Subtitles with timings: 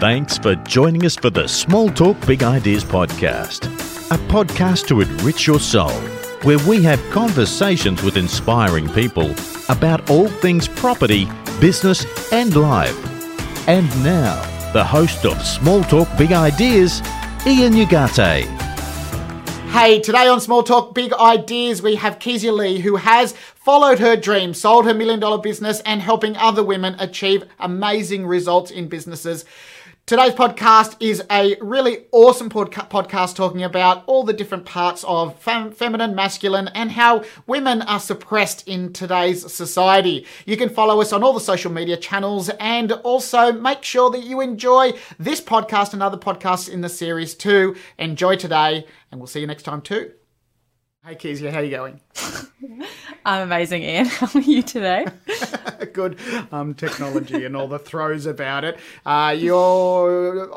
[0.00, 3.66] Thanks for joining us for the Small Talk Big Ideas podcast,
[4.12, 5.90] a podcast to enrich your soul,
[6.44, 9.34] where we have conversations with inspiring people
[9.68, 11.26] about all things property,
[11.60, 12.96] business, and life.
[13.68, 14.40] And now,
[14.72, 17.02] the host of Small Talk Big Ideas,
[17.44, 18.44] Ian Ugarte.
[19.72, 24.14] Hey, today on Small Talk Big Ideas, we have Kezia Lee, who has followed her
[24.14, 29.44] dream, sold her million dollar business, and helping other women achieve amazing results in businesses.
[30.08, 35.38] Today's podcast is a really awesome podca- podcast talking about all the different parts of
[35.38, 40.24] fem- feminine, masculine, and how women are suppressed in today's society.
[40.46, 44.24] You can follow us on all the social media channels and also make sure that
[44.24, 47.76] you enjoy this podcast and other podcasts in the series too.
[47.98, 50.12] Enjoy today, and we'll see you next time too.
[51.04, 52.00] Hey Kezia, how are you going?
[53.24, 54.06] I'm amazing, Ian.
[54.06, 55.06] How are you today?
[55.92, 56.18] Good
[56.50, 58.78] um, technology and all the throws about it.
[59.06, 60.50] Uh, you're.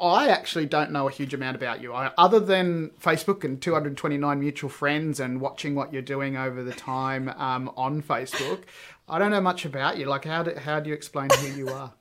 [0.00, 4.40] I actually don't know a huge amount about you, I, other than Facebook and 229
[4.40, 8.62] mutual friends and watching what you're doing over the time um, on Facebook.
[9.08, 10.06] I don't know much about you.
[10.06, 11.92] Like, how do, how do you explain who you are?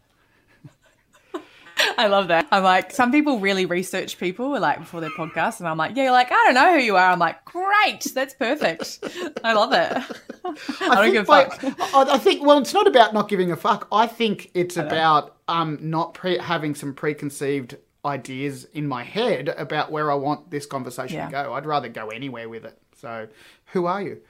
[1.97, 2.47] I love that.
[2.51, 6.03] I'm like, some people really research people like before their podcast, and I'm like, yeah,
[6.03, 7.11] you're like, I don't know who you are.
[7.11, 8.99] I'm like, great, that's perfect.
[9.43, 10.17] I love it.
[10.81, 11.79] I, don't give a by- fuck.
[11.95, 12.45] I, I think.
[12.45, 13.87] Well, it's not about not giving a fuck.
[13.91, 19.91] I think it's about um not pre- having some preconceived ideas in my head about
[19.91, 21.25] where I want this conversation Yeah.
[21.25, 21.53] to go.
[21.53, 22.77] I'd rather go anywhere with it.
[23.01, 23.27] So,
[23.73, 24.21] who are you?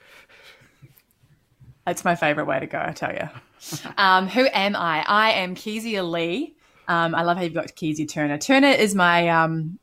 [1.86, 3.28] It's my favorite way to go, I tell you.
[3.96, 5.02] Um, who am I?
[5.08, 6.54] I am Kezia Lee.
[6.88, 8.38] Um, I love how you've got Kezia Turner.
[8.38, 9.28] Turner is my.
[9.28, 9.78] Um,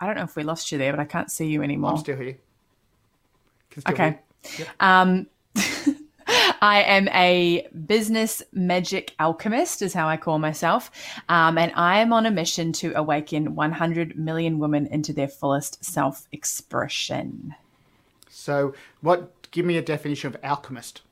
[0.00, 1.92] I don't know if we lost you there, but I can't see you anymore.
[1.92, 2.36] I'm still here.
[3.70, 4.18] Still Okay.
[4.42, 4.66] hear.
[4.80, 5.26] Um,
[6.60, 10.90] I am a business magic alchemist, is how I call myself.
[11.28, 15.84] Um, and I am on a mission to awaken 100 million women into their fullest
[15.84, 17.54] self expression.
[18.28, 19.30] So, what?
[19.50, 21.02] Give me a definition of alchemist.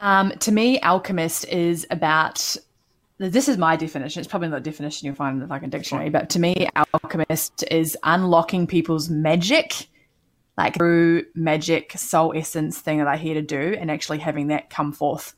[0.00, 2.56] Um, to me, alchemist is about.
[3.30, 4.18] This is my definition.
[4.18, 7.62] It's probably not the definition you'll find in the fucking dictionary, but to me, alchemist
[7.70, 9.86] is unlocking people's magic,
[10.58, 14.70] like through magic soul essence thing that I here to do, and actually having that
[14.70, 15.36] come forth.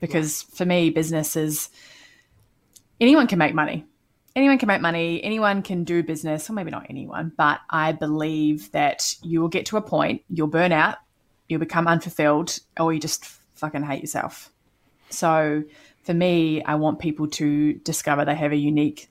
[0.00, 1.70] Because for me, business is
[3.00, 3.86] anyone can make money.
[4.36, 5.24] Anyone can make money.
[5.24, 6.46] Anyone can do business.
[6.46, 10.48] Well, maybe not anyone, but I believe that you will get to a point, you'll
[10.48, 10.98] burn out,
[11.48, 13.24] you'll become unfulfilled, or you just
[13.54, 14.50] fucking hate yourself.
[15.08, 15.62] So
[16.04, 19.10] for me, I want people to discover they have a unique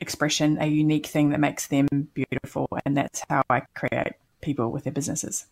[0.00, 2.68] expression, a unique thing that makes them beautiful.
[2.84, 5.46] And that's how I create people with their businesses.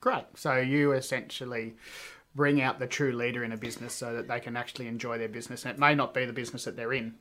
[0.00, 0.24] Great.
[0.34, 1.74] So you essentially
[2.34, 5.28] bring out the true leader in a business so that they can actually enjoy their
[5.28, 5.64] business.
[5.64, 7.14] And it may not be the business that they're in.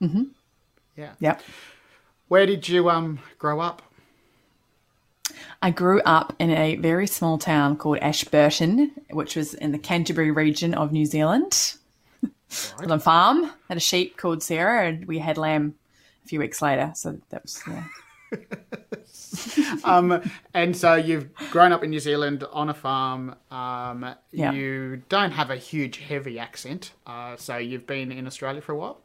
[0.00, 0.24] Mm-hmm.
[0.96, 1.14] Yeah.
[1.18, 1.42] Yep.
[2.28, 3.82] Where did you um grow up?
[5.62, 10.30] I grew up in a very small town called Ashburton, which was in the Canterbury
[10.30, 11.74] region of New Zealand.
[12.78, 15.74] On a farm, had a sheep called Sarah, and we had lamb
[16.24, 16.92] a few weeks later.
[16.94, 17.84] So that was yeah.
[19.84, 23.34] Um, and so you've grown up in New Zealand on a farm.
[23.50, 24.52] Um, Yeah.
[24.52, 26.92] You don't have a huge, heavy accent.
[27.06, 29.00] Uh, so you've been in Australia for a while.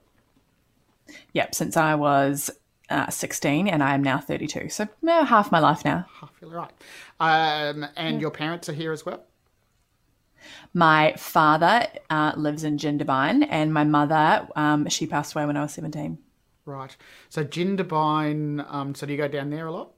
[1.34, 2.52] Yep, since I was
[2.90, 4.70] uh, 16 and I am now 32.
[4.70, 6.06] So uh, half my life now.
[6.22, 6.72] I feel right.
[7.20, 9.24] Um, and your parents are here as well.
[10.74, 15.62] My father uh, lives in Jindabyne and my mother, um, she passed away when I
[15.62, 16.18] was 17.
[16.66, 16.96] Right.
[17.30, 18.66] So Jindabyne.
[18.72, 19.92] Um, so do you go down there a lot?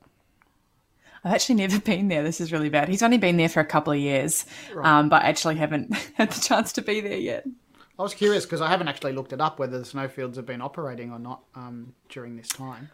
[1.24, 2.24] I've actually never been there.
[2.24, 2.90] This is really bad.
[2.90, 4.46] He's only been there for a couple of years,
[4.82, 7.46] um, but I actually haven't had the chance to be there yet.
[8.02, 10.60] I was curious because I haven't actually looked it up whether the snowfields have been
[10.60, 12.90] operating or not um, during this time.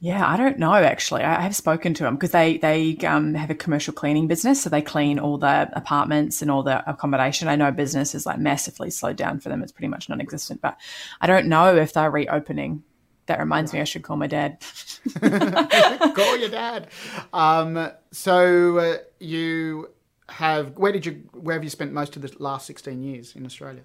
[0.00, 1.22] Yeah, I don't know actually.
[1.22, 4.70] I have spoken to them because they they um, have a commercial cleaning business, so
[4.70, 7.46] they clean all the apartments and all the accommodation.
[7.46, 10.60] I know business is like massively slowed down for them; it's pretty much non-existent.
[10.60, 10.76] But
[11.20, 12.82] I don't know if they're reopening.
[13.26, 14.58] That reminds me, I should call my dad.
[15.20, 16.88] Call your dad.
[17.32, 19.90] Um, so uh, you
[20.28, 23.46] have where did you where have you spent most of the last sixteen years in
[23.46, 23.82] Australia?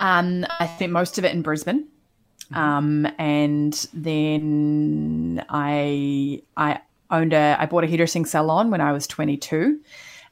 [0.00, 1.86] Um, I spent most of it in Brisbane,
[2.54, 9.06] um, and then I I owned a I bought a hairdressing salon when I was
[9.06, 9.80] 22,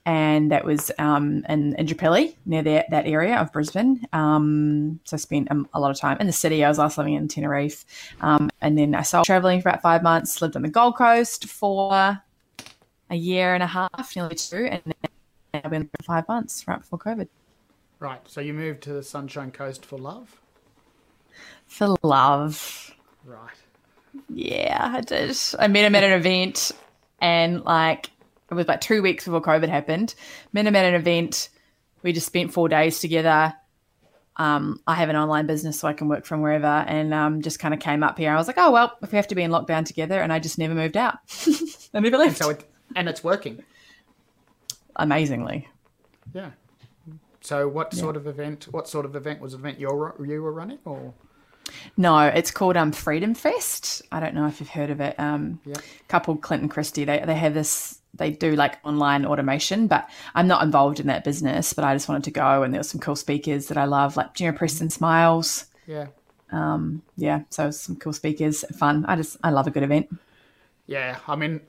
[0.07, 4.07] and that was um, in Indooroopilly near that that area of Brisbane.
[4.13, 6.65] Um, so I spent um, a lot of time in the city.
[6.65, 7.85] I was last living in Teneriffe,
[8.21, 10.43] um, and then I started traveling for about five months.
[10.43, 12.23] Lived on the Gold Coast for
[13.11, 15.11] a year and a half, nearly two, and then
[15.53, 17.29] I've been there for five months right before COVID.
[18.01, 18.21] Right.
[18.27, 20.41] So you moved to the Sunshine Coast for love?
[21.67, 22.95] For love.
[23.25, 23.57] Right.
[24.29, 25.37] Yeah, I did.
[25.59, 26.73] I met him at an event
[27.21, 28.11] and like
[28.51, 30.15] it was about two weeks before COVID happened.
[30.53, 31.49] Met him at an event.
[32.03, 33.55] We just spent four days together.
[34.37, 37.61] Um, I have an online business, so I can work from wherever, and um, just
[37.61, 38.33] kind of came up here.
[38.33, 40.41] I was like, oh well, if we have to be in lockdown together, and I
[40.41, 41.19] just never moved out.
[41.95, 42.29] I never left.
[42.29, 43.63] And so it, and it's working.
[44.97, 45.69] Amazingly.
[46.33, 46.51] Yeah.
[47.41, 48.69] So what sort of event?
[48.71, 49.59] What sort of event was it?
[49.59, 51.13] Event you were you were running or?
[51.97, 54.03] No, it's called um, Freedom Fest.
[54.13, 55.19] I don't know if you've heard of it.
[55.19, 55.77] Um, Yeah.
[56.09, 57.99] couple Clinton Christie, they they have this.
[58.17, 61.73] They do like online automation, but I'm not involved in that business.
[61.73, 64.17] But I just wanted to go, and there were some cool speakers that I love,
[64.17, 65.67] like Gina Preston Smiles.
[65.87, 66.07] Yeah.
[66.53, 69.05] Um, Yeah, so some cool speakers, fun.
[69.07, 70.09] I just I love a good event.
[70.87, 71.61] Yeah, I mean,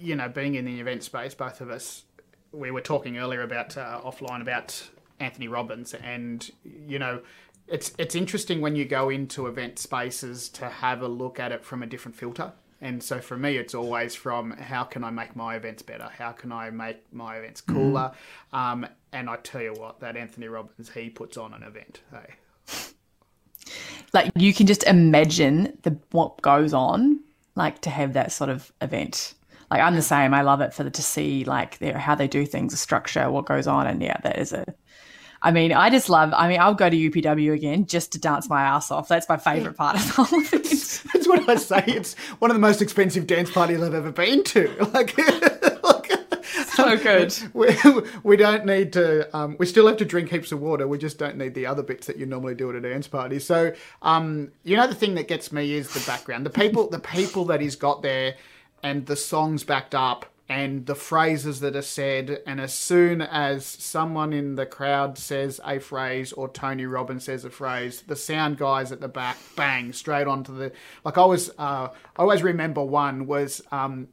[0.00, 2.04] you know, being in the event space, both of us,
[2.52, 4.90] we were talking earlier about uh, offline about
[5.20, 7.20] Anthony Robbins, and you know,
[7.68, 11.64] it's it's interesting when you go into event spaces to have a look at it
[11.64, 12.52] from a different filter.
[12.80, 16.10] And so for me, it's always from how can I make my events better?
[16.18, 18.12] How can I make my events cooler?
[18.52, 22.02] Um, and I tell you what, that Anthony Robbins, he puts on an event.
[22.10, 22.34] Hey.
[24.12, 27.20] Like you can just imagine the what goes on,
[27.54, 29.34] like to have that sort of event.
[29.74, 30.32] Like I'm the same.
[30.34, 33.28] I love it for the, to see like their how they do things, the structure,
[33.28, 34.64] what goes on, and yeah, that is a.
[35.42, 36.32] I mean, I just love.
[36.32, 39.08] I mean, I'll go to UPW again just to dance my ass off.
[39.08, 40.62] That's my favorite part of the whole event.
[40.62, 41.82] That's what I say.
[41.88, 44.88] It's one of the most expensive dance parties I've ever been to.
[44.94, 45.18] Like,
[45.82, 46.12] like
[46.74, 47.36] so good.
[47.52, 47.76] we,
[48.22, 49.36] we don't need to.
[49.36, 50.86] Um, we still have to drink heaps of water.
[50.86, 53.40] We just don't need the other bits that you normally do at a dance party.
[53.40, 53.72] So,
[54.02, 56.46] um, you know, the thing that gets me is the background.
[56.46, 58.36] The people, the people that he's got there,
[58.84, 62.42] and the songs backed up, and the phrases that are said.
[62.46, 67.44] And as soon as someone in the crowd says a phrase or Tony Robbins says
[67.44, 70.70] a phrase, the sound guys at the back bang straight onto the.
[71.02, 73.62] Like I was, uh, I always remember one was.
[73.72, 74.08] Um,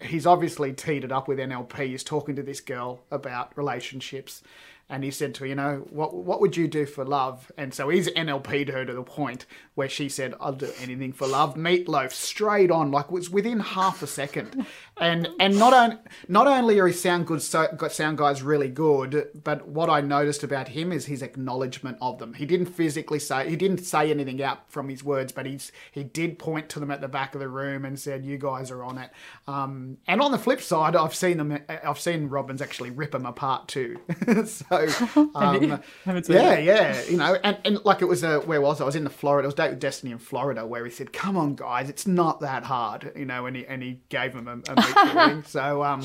[0.00, 1.86] he's obviously teed it up with NLP.
[1.86, 4.42] He's talking to this girl about relationships.
[4.90, 7.52] And he said to her, you know, what what would you do for love?
[7.58, 9.44] And so he's NLP'd her to the point
[9.74, 11.54] where she said, I'll do anything for love.
[11.56, 14.66] Meatloaf straight on, like it was within half a second.
[14.96, 18.68] And and not on, not only are his sound good so, got sound guys really
[18.68, 22.34] good, but what I noticed about him is his acknowledgement of them.
[22.34, 26.02] He didn't physically say he didn't say anything out from his words, but he's he
[26.02, 28.82] did point to them at the back of the room and said, "You guys are
[28.82, 29.10] on it."
[29.46, 31.58] Um, and on the flip side, I've seen them.
[31.68, 34.00] I've seen Robbins actually rip them apart too.
[34.46, 34.77] so
[35.34, 35.82] um,
[36.28, 38.84] yeah, yeah, you know, and, and like it was a where was I?
[38.84, 39.46] I was in the Florida.
[39.46, 42.40] It was Date with Destiny in Florida, where he said, "Come on, guys, it's not
[42.40, 45.42] that hard," you know, and he and he gave them a, a.
[45.46, 46.02] So um,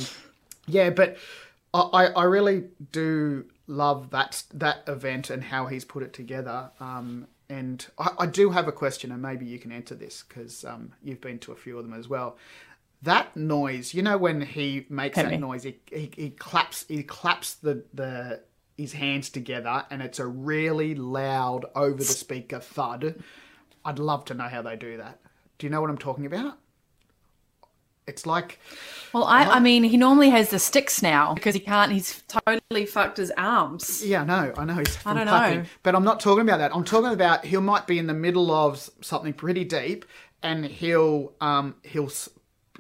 [0.68, 1.18] yeah, but
[1.74, 6.72] I, I I really do love that that event and how he's put it together.
[6.80, 10.64] Um, and I, I do have a question, and maybe you can answer this because
[10.66, 12.38] um, you've been to a few of them as well.
[13.04, 15.38] That noise, you know, when he makes Hit that me.
[15.38, 18.42] noise, he, he, he claps he claps the the
[18.78, 23.22] his hands together, and it's a really loud over the speaker thud.
[23.86, 25.20] I'd love to know how they do that.
[25.58, 26.58] Do you know what I'm talking about?
[28.06, 28.60] It's like
[29.14, 31.92] Well, I, I mean, he normally has the sticks now because he can't.
[31.92, 34.06] He's totally fucked his arms.
[34.06, 34.76] Yeah, no, I know.
[34.76, 35.66] He's from don't clapping, know.
[35.84, 36.76] But I'm not talking about that.
[36.76, 40.06] I'm talking about he might be in the middle of something pretty deep,
[40.42, 42.12] and he'll um he'll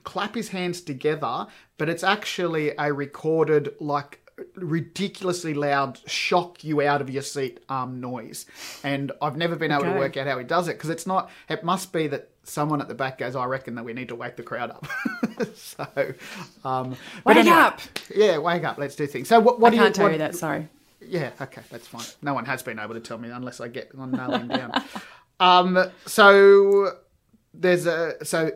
[0.03, 1.47] clap his hands together,
[1.77, 4.19] but it's actually a recorded like
[4.55, 8.45] ridiculously loud shock you out of your seat um noise
[8.83, 11.29] and i've never been able to work out how he does it because it's not
[11.49, 14.15] it must be that someone at the back goes i reckon that we need to
[14.15, 14.87] wake the crowd up
[15.55, 15.85] so
[16.65, 17.79] um Wake anyway, up!
[18.13, 20.11] yeah wake up let's do things so what, what I do can't you tell what,
[20.13, 20.35] you that.
[20.35, 20.67] Sorry.
[21.01, 22.05] yeah, okay, that's fine.
[22.21, 24.71] No one has been able to tell me unless I get on nail him down.
[25.39, 26.91] um, so
[27.53, 28.51] there's a so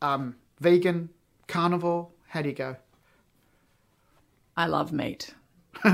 [0.00, 1.10] um, vegan
[1.48, 2.08] carnivore.
[2.28, 2.76] How do you go?
[4.60, 5.32] I love meat.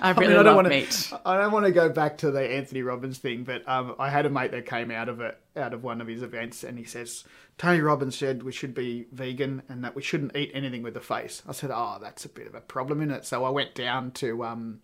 [0.00, 1.12] I really I don't love wanna- meat.
[1.24, 4.26] I don't want to go back to the Anthony Robbins thing, but um, I had
[4.26, 6.84] a mate that came out of it, out of one of his events, and he
[6.84, 7.22] says
[7.58, 11.00] Tony Robbins said we should be vegan and that we shouldn't eat anything with a
[11.00, 11.42] face.
[11.48, 13.24] I said, oh, that's a bit of a problem, in it?
[13.24, 14.80] So I went down to um,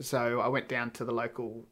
[0.00, 1.66] so I went down to the local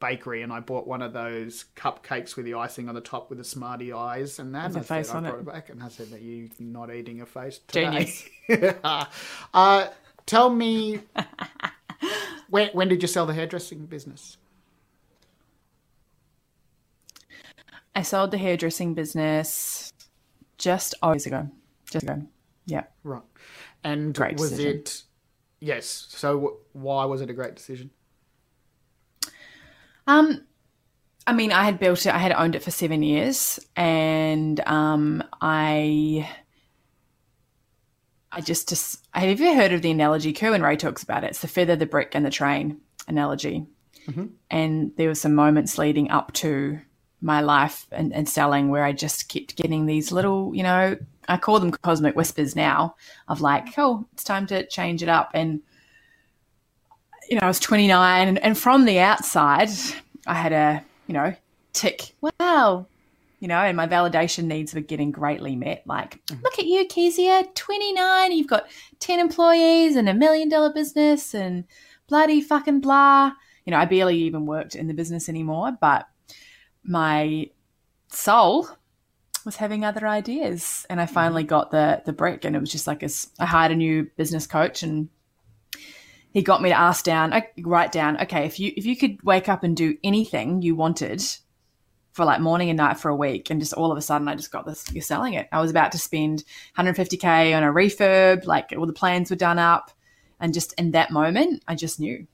[0.00, 3.38] bakery and I bought one of those cupcakes with the icing on the top with
[3.38, 4.66] the smarty eyes and that.
[4.66, 6.92] And I face said, on I brought it back and I said that you not
[6.92, 8.12] eating a face today.
[8.48, 8.74] Genius.
[9.54, 9.88] uh,
[10.26, 11.00] tell me,
[12.50, 14.36] when, when did you sell the hairdressing business?
[17.94, 19.92] I sold the hairdressing business
[20.58, 21.48] just years ago.
[21.90, 22.22] Just ago.
[22.66, 22.84] Yeah.
[23.04, 23.22] Right.
[23.82, 24.78] And Great was decision.
[24.78, 25.02] it
[25.60, 26.06] Yes.
[26.10, 27.90] So why was it a great decision?
[30.06, 30.46] Um,
[31.26, 32.14] I mean, I had built it.
[32.14, 36.30] I had owned it for seven years, and um, I,
[38.30, 40.32] I just, just, have you ever heard of the analogy?
[40.32, 41.30] Kerwin Rae talks about it.
[41.30, 43.66] It's the feather, the brick, and the train analogy.
[44.06, 44.26] Mm-hmm.
[44.50, 46.80] And there were some moments leading up to
[47.20, 50.96] my life and, and selling where I just kept getting these little, you know,
[51.28, 52.94] I call them cosmic whispers now
[53.26, 55.30] of like, oh, it's time to change it up.
[55.34, 55.62] And,
[57.28, 59.70] you know, I was 29 and, and from the outside,
[60.26, 61.34] I had a, you know,
[61.72, 62.86] tick, wow,
[63.40, 65.82] you know, and my validation needs were getting greatly met.
[65.86, 66.42] Like, mm-hmm.
[66.42, 68.66] look at you, Kezia, 29, you've got
[69.00, 71.64] 10 employees and a million dollar business and
[72.08, 73.32] bloody fucking blah.
[73.64, 76.08] You know, I barely even worked in the business anymore, but
[76.82, 77.50] my
[78.08, 78.68] soul
[79.44, 80.86] was having other ideas.
[80.88, 81.48] And I finally mm-hmm.
[81.48, 84.46] got the the brick, and it was just like a, I hired a new business
[84.46, 85.08] coach, and
[86.36, 89.48] he got me to ask down, write down, okay, if you if you could wake
[89.48, 91.24] up and do anything you wanted
[92.12, 94.34] for like morning and night for a week, and just all of a sudden I
[94.34, 95.48] just got this, you're selling it.
[95.50, 96.44] I was about to spend
[96.76, 99.90] 150k on a refurb, like all the plans were done up,
[100.38, 102.26] and just in that moment, I just knew,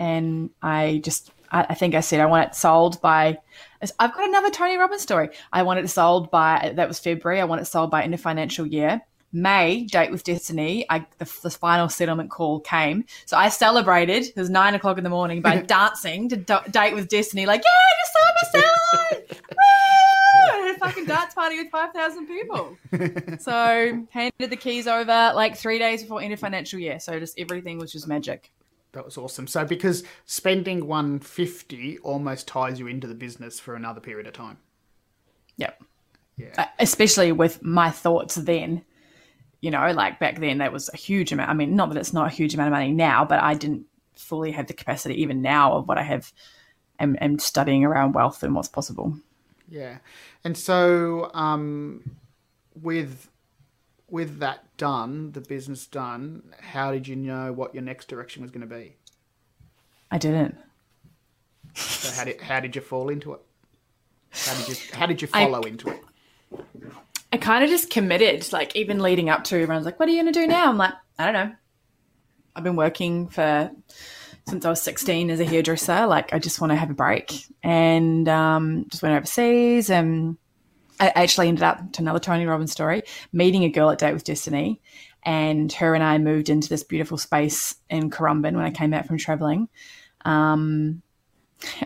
[0.00, 3.38] and I just I, think I said I want it sold by.
[3.80, 5.28] I've got another Tony Robbins story.
[5.52, 7.40] I want it sold by that was February.
[7.40, 9.02] I want it sold by end of financial year.
[9.32, 13.04] May, date with Destiny, I, the, the, final settlement call came.
[13.26, 16.94] So I celebrated, it was nine o'clock in the morning, by dancing to d- date
[16.94, 19.38] with Destiny, like, yeah, I just sold my salon!
[19.50, 19.58] Woo!
[20.50, 22.76] I had a fucking dance party with 5,000 people.
[23.38, 26.98] so handed the keys over like three days before end of financial year.
[27.00, 28.50] So just everything was just magic.
[28.92, 29.46] That was awesome.
[29.46, 34.58] So because spending 150 almost ties you into the business for another period of time.
[35.56, 35.82] Yep.
[36.36, 36.54] Yeah.
[36.56, 38.84] Uh, especially with my thoughts then
[39.60, 41.50] you know, like back then that was a huge amount.
[41.50, 43.86] I mean, not that it's not a huge amount of money now, but I didn't
[44.14, 46.32] fully have the capacity even now of what I have
[46.98, 49.16] and, and studying around wealth and what's possible.
[49.68, 49.98] Yeah.
[50.44, 52.16] And so um,
[52.74, 53.28] with
[54.10, 58.50] with that done, the business done, how did you know what your next direction was
[58.50, 58.96] going to be?
[60.10, 60.56] I didn't.
[61.74, 63.40] So how did how did you fall into it?
[64.30, 66.00] How did you how did you follow I, into it?
[67.32, 70.22] I kind of just committed, like even leading up to everyone's like, what are you
[70.22, 70.68] going to do now?
[70.68, 71.54] I'm like, I don't know.
[72.56, 73.70] I've been working for
[74.48, 76.06] since I was 16 as a hairdresser.
[76.06, 79.90] Like, I just want to have a break and um, just went overseas.
[79.90, 80.38] And
[80.98, 84.24] I actually ended up to another Tony Robbins story, meeting a girl at Date with
[84.24, 84.80] Destiny.
[85.22, 89.06] And her and I moved into this beautiful space in Currumbin when I came back
[89.06, 89.68] from traveling.
[90.24, 91.02] Um,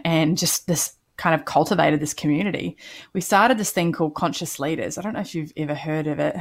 [0.05, 2.77] and just this kind of cultivated this community.
[3.13, 4.99] We started this thing called Conscious Leaders.
[4.99, 6.35] I don't know if you've ever heard of it.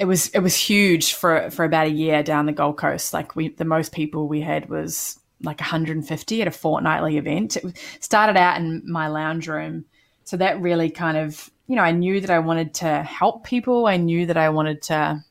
[0.00, 3.12] It was it was huge for for about a year down the Gold Coast.
[3.12, 7.56] Like we, the most people we had was like 150 at a fortnightly event.
[7.56, 9.84] It started out in my lounge room,
[10.24, 13.86] so that really kind of you know I knew that I wanted to help people.
[13.86, 15.22] I knew that I wanted to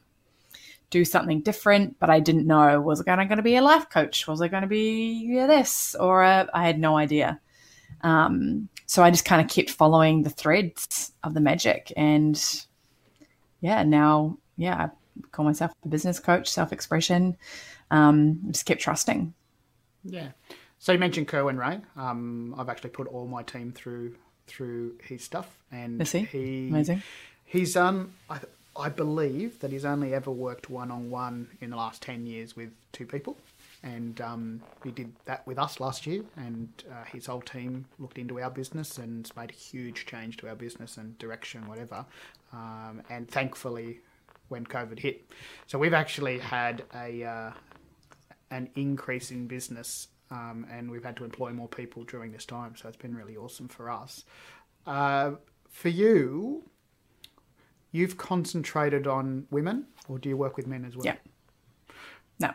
[0.91, 4.27] do something different, but I didn't know was I going to be a life coach?
[4.27, 5.95] Was I going to be this?
[5.95, 7.39] Or a, I had no idea.
[8.01, 11.91] Um, so I just kind of kept following the threads of the magic.
[11.97, 12.39] And
[13.61, 14.89] yeah, now, yeah, I
[15.31, 17.37] call myself a business coach, self expression.
[17.89, 19.33] Um, just kept trusting.
[20.03, 20.29] Yeah.
[20.79, 21.79] So you mentioned Kerwin Rae.
[21.95, 24.15] Um, I've actually put all my team through
[24.47, 26.23] through his stuff, and he?
[26.23, 27.03] he amazing.
[27.45, 28.39] He's um, I,
[28.75, 32.55] I believe that he's only ever worked one on one in the last 10 years
[32.55, 33.37] with two people.
[33.83, 38.19] And um, he did that with us last year, and uh, his whole team looked
[38.19, 42.05] into our business and made a huge change to our business and direction, whatever.
[42.53, 44.01] Um, and thankfully,
[44.49, 45.31] when COVID hit,
[45.65, 47.51] so we've actually had a uh,
[48.51, 52.75] an increase in business, um, and we've had to employ more people during this time.
[52.75, 54.25] So it's been really awesome for us.
[54.85, 55.31] Uh,
[55.71, 56.63] for you,
[57.91, 61.05] you've concentrated on women, or do you work with men as well?
[61.05, 61.15] Yeah.
[62.39, 62.51] No.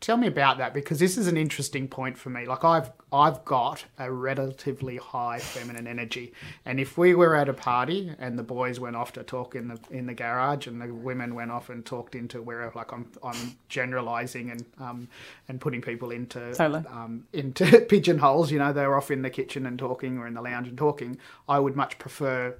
[0.00, 2.46] Tell me about that because this is an interesting point for me.
[2.46, 6.32] Like I've I've got a relatively high feminine energy,
[6.64, 9.66] and if we were at a party and the boys went off to talk in
[9.66, 13.10] the in the garage and the women went off and talked into where like I'm
[13.24, 15.08] I'm generalizing and um
[15.48, 16.84] and putting people into totally.
[16.90, 18.52] um into pigeonholes.
[18.52, 21.18] You know, they're off in the kitchen and talking or in the lounge and talking.
[21.48, 22.56] I would much prefer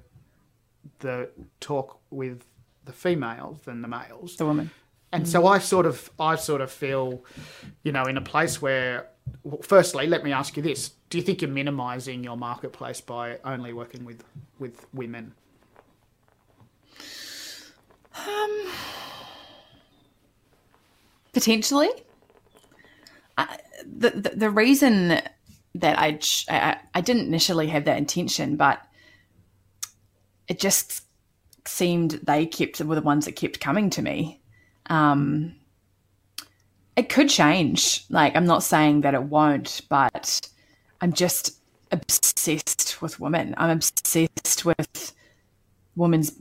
[0.99, 2.45] the talk with
[2.85, 4.35] the females than the males.
[4.37, 4.71] The woman.
[5.11, 7.23] And so I sort of I sort of feel,
[7.83, 9.07] you know, in a place where
[9.43, 10.91] well, firstly, let me ask you this.
[11.09, 14.23] Do you think you're minimizing your marketplace by only working with
[14.59, 15.33] with women?
[18.15, 18.71] Um
[21.31, 21.89] Potentially.
[23.37, 25.21] I, the, the, the reason
[25.75, 26.19] that I,
[26.49, 28.85] I I didn't initially have that intention, but
[30.49, 31.03] it just
[31.65, 34.41] seemed they kept were the ones that kept coming to me.
[34.87, 35.55] Um,
[36.95, 38.03] it could change.
[38.09, 40.49] Like I'm not saying that it won't, but
[40.99, 41.59] I'm just
[41.91, 43.53] obsessed with women.
[43.57, 45.13] I'm obsessed with
[45.95, 46.31] women's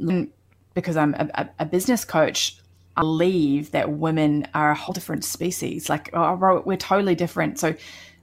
[0.74, 2.58] because I'm a, a business coach.
[2.96, 5.88] I believe that women are a whole different species.
[5.88, 7.58] Like oh, we're totally different.
[7.58, 7.74] So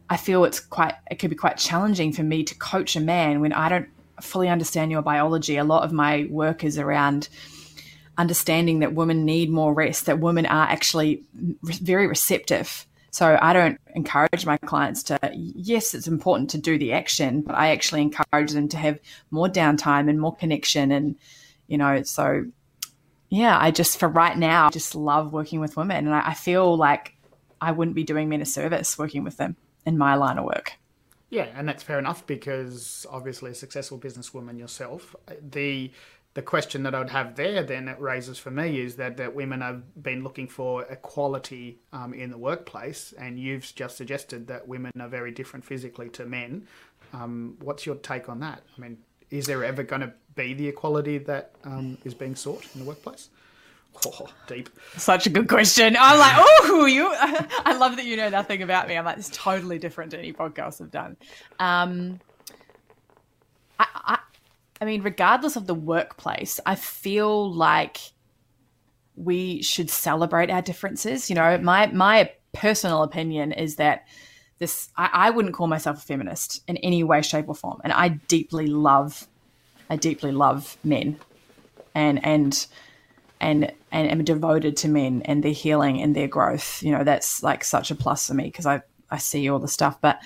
[0.10, 3.40] I feel it's quite it could be quite challenging for me to coach a man
[3.40, 3.88] when I don't
[4.22, 5.58] fully understand your biology.
[5.58, 7.30] A lot of my work is around
[8.18, 11.24] understanding that women need more rest, that women are actually
[11.64, 12.86] very receptive.
[13.12, 17.56] So I don't encourage my clients to, yes, it's important to do the action, but
[17.56, 19.00] I actually encourage them to have
[19.32, 20.92] more downtime and more connection.
[20.92, 21.16] And,
[21.68, 22.46] you know, so
[23.30, 26.06] yeah, I just, for right now, I just love working with women.
[26.06, 27.16] And I, I feel like
[27.62, 29.56] I wouldn't be doing men a service working with them
[29.86, 30.74] in my line of work.
[31.30, 35.92] Yeah, and that's fair enough because obviously a successful businesswoman yourself, the
[36.36, 39.62] the question that I'd have there then it raises for me is that, that women
[39.62, 44.92] have been looking for equality um, in the workplace, and you've just suggested that women
[45.00, 46.68] are very different physically to men.
[47.14, 48.64] Um, what's your take on that?
[48.78, 48.98] I mean,
[49.30, 52.86] is there ever going to be the equality that um, is being sought in the
[52.86, 53.30] workplace?
[54.06, 54.70] Oh, deep.
[54.98, 55.96] Such a good question.
[56.00, 57.08] I'm like, oh, you.
[57.12, 58.96] I love that you know nothing about me.
[58.96, 61.18] I'm like, it's totally different to any podcast I've done.
[61.60, 62.20] Um,
[63.80, 64.20] I, I,
[64.82, 68.00] I mean, regardless of the workplace, I feel like
[69.16, 71.30] we should celebrate our differences.
[71.30, 74.06] You know, my my personal opinion is that
[74.60, 77.94] this I, I wouldn't call myself a feminist in any way, shape, or form, and
[77.94, 79.28] I deeply love,
[79.90, 81.18] I deeply love men,
[81.94, 82.68] and and
[83.40, 86.82] and and am devoted to men and their healing and their growth.
[86.84, 89.68] You know, that's like such a plus for me because I I see all the
[89.68, 90.00] stuff.
[90.02, 90.20] But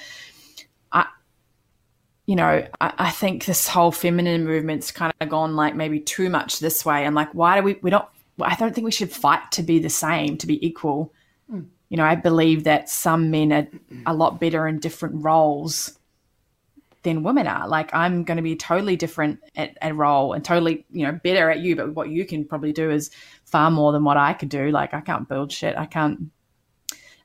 [0.92, 1.06] I,
[2.26, 6.30] you know, I, I think this whole feminine movement's kind of gone like maybe too
[6.30, 7.06] much this way.
[7.06, 8.06] And like, why do we we don't?
[8.42, 11.14] I don't think we should fight to be the same, to be equal.
[11.52, 11.68] Mm.
[11.90, 13.68] You know, I believe that some men are
[14.06, 15.99] a lot better in different roles
[17.04, 17.68] than women are.
[17.68, 21.50] Like I'm going to be totally different at a role and totally, you know, better
[21.50, 21.76] at you.
[21.76, 23.10] But what you can probably do is
[23.46, 24.70] far more than what I could do.
[24.72, 25.78] Like I can't build shit.
[25.78, 26.32] I can't.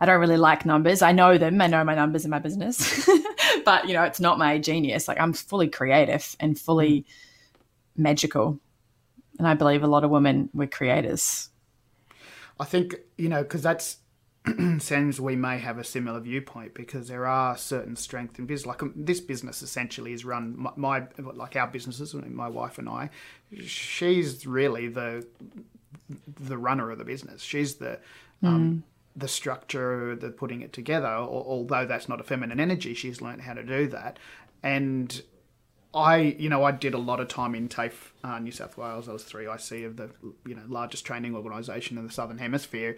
[0.00, 1.02] I don't really like numbers.
[1.02, 1.60] I know them.
[1.60, 3.08] I know my numbers in my business,
[3.64, 5.08] but you know, it's not my genius.
[5.08, 7.04] Like I'm fully creative and fully mm.
[7.96, 8.58] magical,
[9.38, 11.48] and I believe a lot of women were creators.
[12.60, 13.98] I think you know because that's
[14.78, 18.66] seems we may have a similar viewpoint because there are certain strengths in business.
[18.66, 22.14] Like um, this business essentially is run my, my, like our businesses.
[22.14, 23.10] My wife and I,
[23.64, 25.26] she's really the
[26.40, 27.42] the runner of the business.
[27.42, 27.98] She's the
[28.42, 28.48] mm.
[28.48, 28.84] um,
[29.16, 31.08] the structure, the putting it together.
[31.08, 34.18] Although that's not a feminine energy, she's learned how to do that.
[34.62, 35.22] And
[35.94, 39.08] I, you know, I did a lot of time in TAFE, uh, New South Wales.
[39.08, 40.10] I was 3IC of the,
[40.44, 42.96] you know, largest training organisation in the Southern Hemisphere,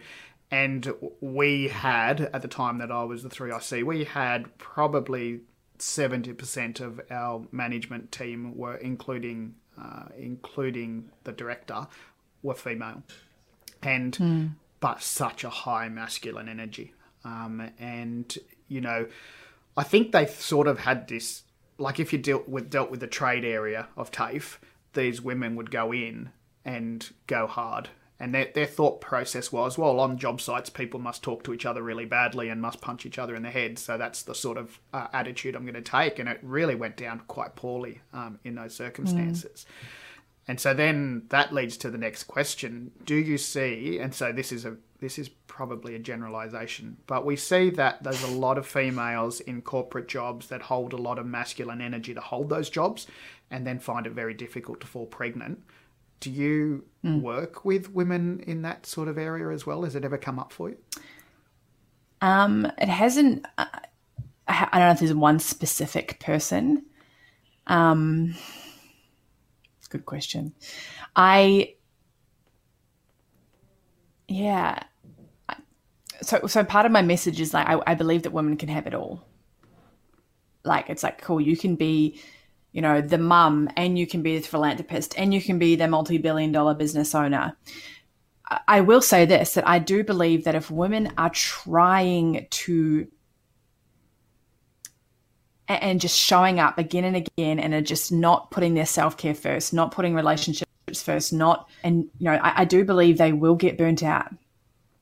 [0.50, 5.40] and we had at the time that I was the 3IC, we had probably
[5.78, 11.86] 70% of our management team were including uh, including the director
[12.42, 13.02] were female
[13.82, 14.50] and mm.
[14.80, 19.06] but such a high masculine energy um, and you know
[19.76, 21.42] I think they sort of had this
[21.78, 24.58] like if you dealt with dealt with the trade area of TAFE
[24.94, 26.30] these women would go in
[26.64, 31.22] and go hard and their, their thought process was, well, on job sites, people must
[31.22, 33.78] talk to each other really badly and must punch each other in the head.
[33.78, 36.18] So that's the sort of uh, attitude I'm going to take.
[36.18, 39.66] And it really went down quite poorly um, in those circumstances.
[39.68, 39.84] Mm.
[40.48, 43.98] And so then that leads to the next question: Do you see?
[43.98, 48.22] And so this is a this is probably a generalization, but we see that there's
[48.22, 52.20] a lot of females in corporate jobs that hold a lot of masculine energy to
[52.20, 53.06] hold those jobs,
[53.50, 55.62] and then find it very difficult to fall pregnant
[56.20, 57.20] do you mm.
[57.20, 59.82] work with women in that sort of area as well?
[59.82, 60.78] Has it ever come up for you?
[62.20, 63.44] Um, it hasn't.
[63.58, 63.66] Uh,
[64.48, 66.84] I don't know if there's one specific person.
[67.66, 68.34] Um,
[69.90, 70.54] good question.
[71.14, 71.74] I,
[74.28, 74.82] yeah.
[76.22, 78.86] So, so part of my message is like I, I believe that women can have
[78.86, 79.22] it all.
[80.64, 81.40] Like it's like cool.
[81.40, 82.20] You can be
[82.76, 85.88] you know, the mum, and you can be the philanthropist, and you can be the
[85.88, 87.56] multi billion dollar business owner.
[88.68, 93.08] I will say this that I do believe that if women are trying to
[95.68, 99.34] and just showing up again and again and are just not putting their self care
[99.34, 100.65] first, not putting relationships
[101.02, 104.34] first, not, and, you know, I, I, do believe they will get burnt out.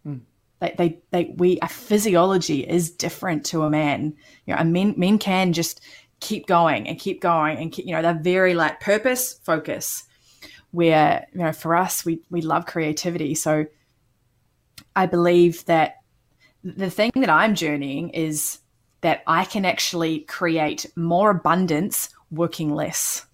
[0.07, 0.21] Mm.
[0.61, 4.15] Like they, they, we, a physiology is different to a man.
[4.47, 5.81] You know, a men, men can just
[6.21, 10.05] keep going and keep going and keep, you know, they're very like purpose focus.
[10.71, 13.37] Where you know, for us, we we love creativity.
[13.37, 13.67] So
[14.97, 15.99] I believe that
[16.65, 18.59] the thing that I'm journeying is
[19.03, 23.27] that I can actually create more abundance working less.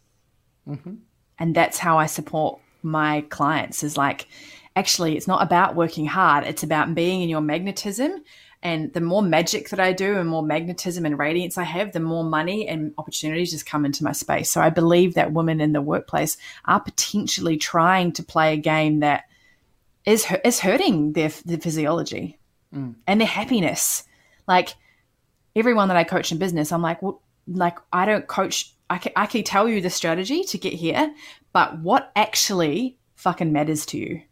[0.68, 0.94] Mm-hmm.
[1.40, 4.28] And that's how I support my clients is like,
[4.76, 6.44] actually, it's not about working hard.
[6.44, 8.22] It's about being in your magnetism.
[8.62, 12.00] And the more magic that I do and more magnetism and radiance I have, the
[12.00, 14.50] more money and opportunities just come into my space.
[14.50, 19.00] So I believe that women in the workplace are potentially trying to play a game
[19.00, 19.24] that
[20.04, 22.38] is, is hurting their, their physiology
[22.74, 22.94] mm.
[23.06, 24.04] and their happiness.
[24.46, 24.74] Like
[25.56, 28.74] everyone that I coach in business, I'm like, well, like I don't coach.
[28.90, 31.14] I can, I can tell you the strategy to get here,
[31.52, 34.22] but what actually fucking matters to you?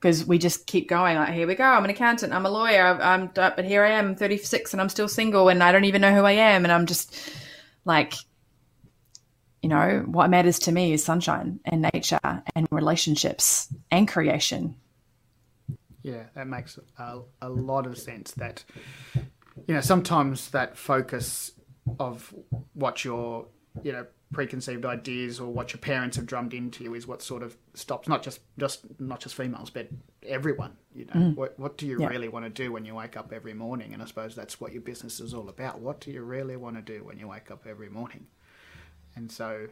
[0.00, 1.16] Because we just keep going.
[1.16, 1.64] Like, here we go.
[1.64, 2.32] I'm an accountant.
[2.32, 3.00] I'm a lawyer.
[3.00, 6.14] I'm, but here I am, 36, and I'm still single, and I don't even know
[6.14, 7.16] who I am, and I'm just
[7.84, 8.14] like,
[9.62, 12.20] you know, what matters to me is sunshine and nature
[12.54, 14.76] and relationships and creation.
[16.02, 18.32] Yeah, that makes a, a lot of sense.
[18.32, 18.64] That
[19.14, 21.52] you know, sometimes that focus
[21.98, 22.34] of
[22.74, 23.46] what your,
[23.82, 27.44] you know, preconceived ideas or what your parents have drummed into you is what sort
[27.44, 29.88] of stops not just just not just females but
[30.24, 31.36] everyone you know mm.
[31.36, 32.08] what, what do you yeah.
[32.08, 34.72] really want to do when you wake up every morning and i suppose that's what
[34.72, 37.52] your business is all about what do you really want to do when you wake
[37.52, 38.26] up every morning
[39.14, 39.68] and so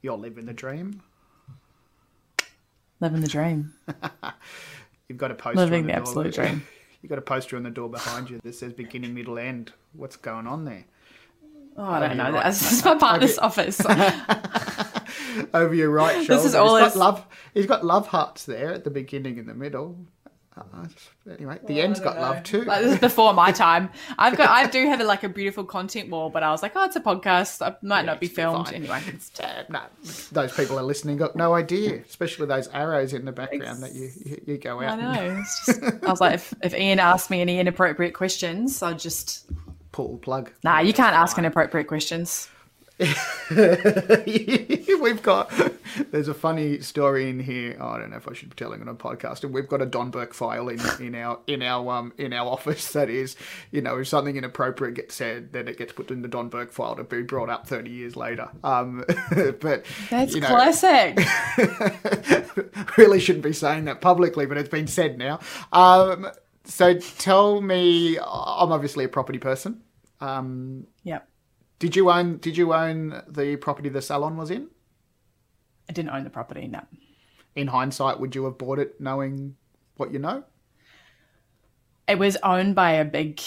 [0.00, 1.02] you're living the dream
[3.00, 3.74] living the dream
[5.08, 6.66] you've got a poster living the, the absolute dream
[7.02, 9.72] You've got a poster on the door behind you that says beginning, middle, end.
[9.92, 10.84] What's going on there?
[11.78, 12.32] Oh, I don't know.
[12.32, 13.80] Right, That's my partner's office.
[15.54, 16.34] Over your right shoulder.
[16.34, 17.26] This is all he's got love.
[17.54, 19.96] He's got love hearts there at the beginning and the middle.
[20.56, 20.86] Uh,
[21.30, 22.22] anyway, the well, end's got know.
[22.22, 22.62] love too.
[22.62, 23.90] Like, this is before my time.
[24.18, 26.72] I've got, I do have a, like a beautiful content wall, but I was like,
[26.74, 27.64] oh, it's a podcast.
[27.64, 28.74] I might yeah, not be filmed fine.
[28.74, 29.00] anyway.
[29.40, 29.80] Uh, no,
[30.32, 34.10] those people are listening got no idea, especially those arrows in the background that you,
[34.24, 34.98] you, you go out.
[34.98, 35.42] I know.
[35.66, 39.48] Just, I was like, if, if Ian asked me any inappropriate questions, I'd just
[40.06, 40.52] plug.
[40.62, 42.48] Nah, you can't ask inappropriate questions.
[43.50, 45.52] we've got
[46.10, 47.76] there's a funny story in here.
[47.78, 49.44] Oh, I don't know if I should be telling it on a podcast.
[49.44, 52.50] And we've got a Don Burke file in, in our in our um in our
[52.50, 53.36] office that is,
[53.70, 56.72] you know, if something inappropriate gets said, then it gets put in the Don Burke
[56.72, 58.48] file to be brought up thirty years later.
[58.64, 59.04] Um,
[59.60, 61.20] but that's you know, classic.
[62.96, 65.38] really shouldn't be saying that publicly, but it's been said now.
[65.72, 66.28] Um,
[66.64, 69.82] so tell me, I'm obviously a property person.
[70.20, 71.28] Um, yep
[71.78, 74.68] did you own Did you own the property the salon was in?
[75.88, 76.66] I didn't own the property.
[76.66, 76.80] No.
[77.54, 79.56] In hindsight, would you have bought it knowing
[79.96, 80.44] what you know?
[82.06, 83.40] It was owned by a big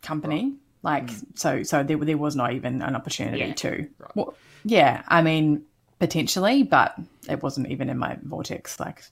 [0.00, 0.54] company.
[0.82, 1.02] Right.
[1.02, 1.24] Like mm.
[1.34, 3.54] so, so there there was not even an opportunity yeah.
[3.54, 3.70] to.
[3.98, 4.10] Right.
[4.16, 5.64] Well, yeah, I mean
[5.98, 8.80] potentially, but it wasn't even in my vortex.
[8.80, 9.02] Like,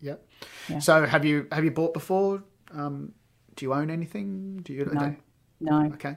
[0.00, 0.24] yep.
[0.68, 0.78] Yeah.
[0.80, 2.42] So have you have you bought before?
[2.72, 3.12] Um,
[3.56, 4.60] do you own anything?
[4.62, 4.84] Do you?
[4.92, 5.16] No.
[5.60, 5.86] No.
[5.94, 6.16] Okay.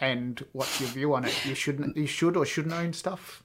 [0.00, 1.46] And what's your view on it?
[1.46, 3.42] You shouldn't, you should or shouldn't own stuff.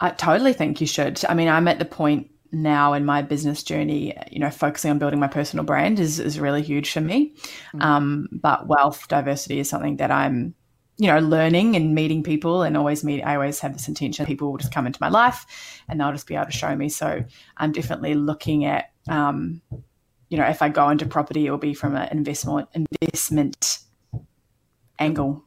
[0.00, 1.24] I totally think you should.
[1.28, 4.98] I mean, I'm at the point now in my business journey, you know, focusing on
[4.98, 7.34] building my personal brand is, is really huge for me.
[7.74, 7.82] Mm-hmm.
[7.82, 10.54] Um, but wealth diversity is something that I'm,
[10.98, 13.22] you know, learning and meeting people and always meet.
[13.22, 15.46] I always have this intention people will just come into my life
[15.88, 16.88] and they'll just be able to show me.
[16.88, 17.24] So
[17.56, 19.62] I'm definitely looking at, um,
[20.28, 23.78] you know, if I go into property, it will be from an investment investment
[25.02, 25.44] angle,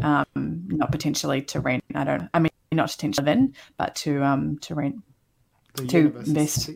[0.00, 1.84] um, not potentially to rent.
[1.94, 2.28] I don't.
[2.34, 4.96] I mean, not potentially live in, but to um to rent.
[5.74, 6.66] The to invest.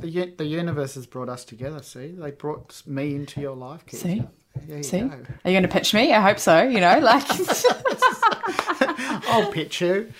[0.00, 1.82] The, the, universe has brought us together.
[1.82, 3.84] See, they brought me into your life.
[3.84, 4.00] Keith.
[4.00, 4.22] See,
[4.68, 5.08] you See, go.
[5.08, 6.12] are you going to pitch me?
[6.12, 6.62] I hope so.
[6.62, 7.24] You know, like
[9.28, 10.12] I'll pitch you.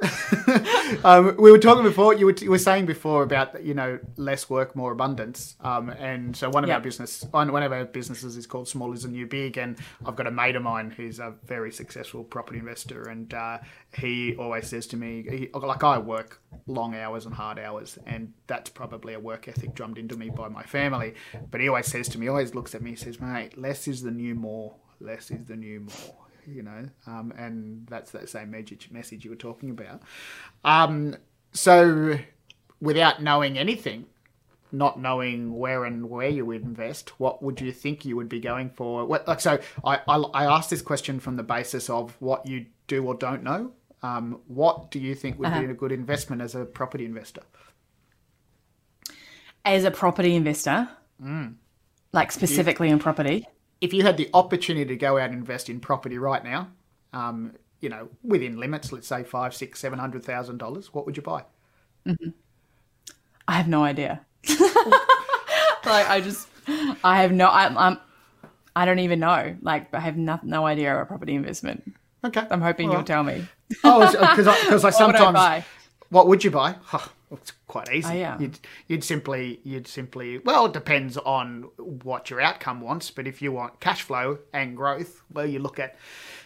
[1.04, 2.14] um, we were talking before.
[2.14, 5.56] You were, you were saying before about you know less work, more abundance.
[5.60, 9.04] Um, and so one of our business, one of our businesses is called Small is
[9.04, 9.56] a New Big.
[9.58, 13.58] And I've got a mate of mine who's a very successful property investor, and uh,
[13.96, 18.32] he always says to me, he, like I work long hours and hard hours, and
[18.46, 21.14] that's probably a work ethic drummed into me by my family.
[21.50, 24.02] But he always says to me, always looks at me, he says, "Mate, less is
[24.02, 24.76] the new more.
[25.00, 29.36] Less is the new more." You know, um, and that's that same message you were
[29.36, 30.02] talking about.
[30.64, 31.16] Um,
[31.52, 32.18] so,
[32.80, 34.06] without knowing anything,
[34.72, 38.40] not knowing where and where you would invest, what would you think you would be
[38.40, 39.04] going for?
[39.04, 42.66] What, like, so, I, I, I asked this question from the basis of what you
[42.86, 43.72] do or don't know.
[44.02, 45.60] Um, what do you think would uh-huh.
[45.60, 47.42] be a good investment as a property investor?
[49.64, 50.88] As a property investor,
[51.22, 51.54] mm.
[52.12, 53.48] like specifically in property.
[53.80, 56.68] If you had the opportunity to go out and invest in property right now,
[57.12, 61.16] um, you know, within limits, let's say five, six, seven hundred thousand dollars, what would
[61.16, 61.44] you buy?
[63.48, 64.20] I have no idea.
[64.48, 66.48] like I just,
[67.04, 67.98] I have no, I'm, I'm,
[68.74, 69.56] I don't even know.
[69.62, 71.92] Like I have no, no idea about property investment.
[72.24, 73.46] Okay, I'm hoping All you'll tell me.
[73.84, 75.34] Oh, because I, 'cause I What would I sometimes.
[75.34, 75.64] buy?
[76.10, 76.76] What would you buy?
[76.82, 78.08] Huh, it's quite easy.
[78.08, 78.38] Oh, yeah.
[78.38, 80.38] You'd, you'd simply, you'd simply.
[80.38, 83.10] Well, it depends on what your outcome wants.
[83.10, 85.96] But if you want cash flow and growth, well, you look at,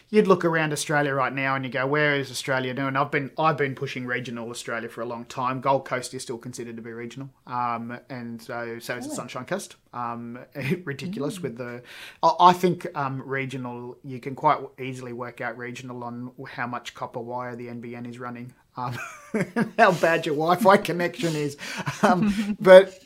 [0.09, 2.95] you'd look around Australia right now and you go, where is Australia doing?
[2.95, 5.61] I've been, I've been pushing regional Australia for a long time.
[5.61, 9.45] Gold Coast is still considered to be regional, um, and so so is the Sunshine
[9.45, 9.75] Coast.
[9.93, 10.39] Um,
[10.83, 11.83] ridiculous with the.
[12.23, 13.97] I, I think um, regional.
[14.03, 18.19] You can quite easily work out regional on how much copper wire the NBN is
[18.19, 18.97] running um,
[19.77, 21.57] how bad your Wi-Fi connection is.
[22.03, 22.99] Um, but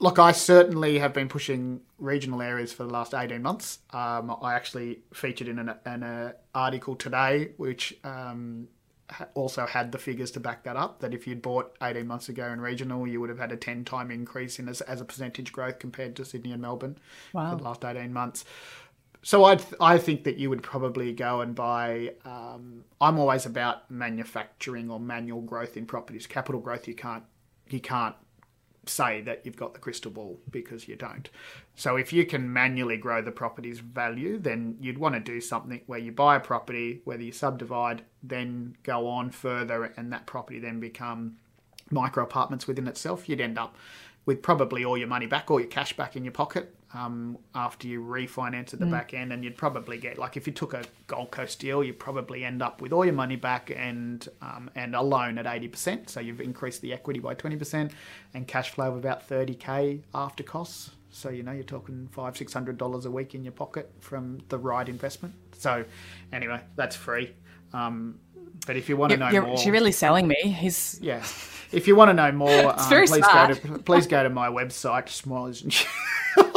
[0.00, 3.78] look, I certainly have been pushing regional areas for the last eighteen months.
[3.90, 8.68] Um, I actually featured in an, an uh, article today, which um,
[9.34, 11.00] also had the figures to back that up.
[11.00, 13.84] That if you'd bought eighteen months ago in regional, you would have had a ten
[13.84, 16.96] time increase in as, as a percentage growth compared to Sydney and Melbourne
[17.32, 17.50] Wow.
[17.50, 18.44] for the last eighteen months.
[19.22, 22.14] So I I think that you would probably go and buy.
[22.24, 26.26] Um, I'm always about manufacturing or manual growth in properties.
[26.26, 27.24] Capital growth you can't
[27.68, 28.16] you can't
[28.86, 31.28] say that you've got the crystal ball because you don't.
[31.74, 35.82] So if you can manually grow the property's value, then you'd want to do something
[35.86, 40.58] where you buy a property, whether you subdivide, then go on further, and that property
[40.58, 41.36] then become
[41.90, 43.28] micro apartments within itself.
[43.28, 43.76] You'd end up
[44.24, 47.86] with probably all your money back, all your cash back in your pocket um, after
[47.86, 50.82] you refinance at the back end, and you'd probably get like if you took a
[51.06, 54.96] Gold Coast deal, you'd probably end up with all your money back and um, and
[54.96, 56.10] a loan at eighty percent.
[56.10, 57.92] So you've increased the equity by twenty percent,
[58.34, 60.90] and cash flow of about thirty k after costs.
[61.10, 64.40] So you know you're talking five six hundred dollars a week in your pocket from
[64.48, 65.34] the right investment.
[65.52, 65.84] So
[66.32, 67.34] anyway, that's free.
[67.72, 68.18] Um,
[68.66, 70.36] but if you want to know You're, more, you're really selling me.
[70.42, 71.24] He's yeah.
[71.72, 73.62] If you want to know more, um, please smart.
[73.62, 75.62] go to please go to my website, Smilers
[76.36, 76.49] and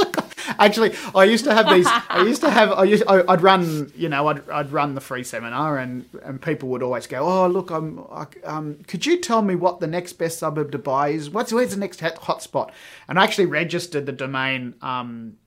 [0.60, 1.88] Actually, I used to have these.
[1.88, 2.72] I used to have.
[2.72, 3.04] I used.
[3.08, 3.92] I, I'd run.
[3.96, 7.48] You know, I'd, I'd run the free seminar, and, and people would always go, "Oh,
[7.48, 8.00] look, I'm.
[8.12, 11.30] I, um, could you tell me what the next best suburb to buy is?
[11.30, 12.72] What's where's the next hot hotspot?"
[13.08, 14.76] And I actually registered the domain.
[14.82, 15.38] Um,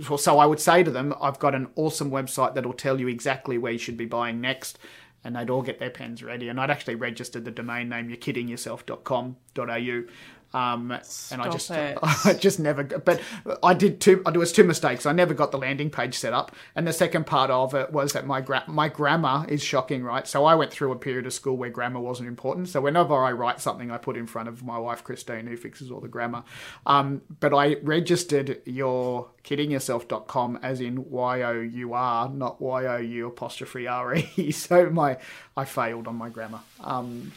[0.00, 3.58] so I would say to them, I've got an awesome website that'll tell you exactly
[3.58, 4.78] where you should be buying next.
[5.22, 6.48] And they'd all get their pens ready.
[6.48, 10.02] And I'd actually registered the domain name you'rekiddingyourself.com.au.
[10.52, 11.98] Um, and I just, it.
[12.02, 13.20] I just never, got- but
[13.62, 15.06] I did two, there was two mistakes.
[15.06, 16.54] I never got the landing page set up.
[16.74, 20.26] And the second part of it was that my, gra- my grammar is shocking, right?
[20.26, 22.68] So I went through a period of school where grammar wasn't important.
[22.68, 25.90] So whenever I write something, I put in front of my wife, Christine, who fixes
[25.90, 26.42] all the grammar.
[26.84, 34.50] Um, but I registered your kiddingyourself.com as in Y-O-U-R, not Y-O-U apostrophe R-E.
[34.60, 35.16] So my,
[35.56, 36.60] I failed on my grammar.
[36.82, 37.32] Um,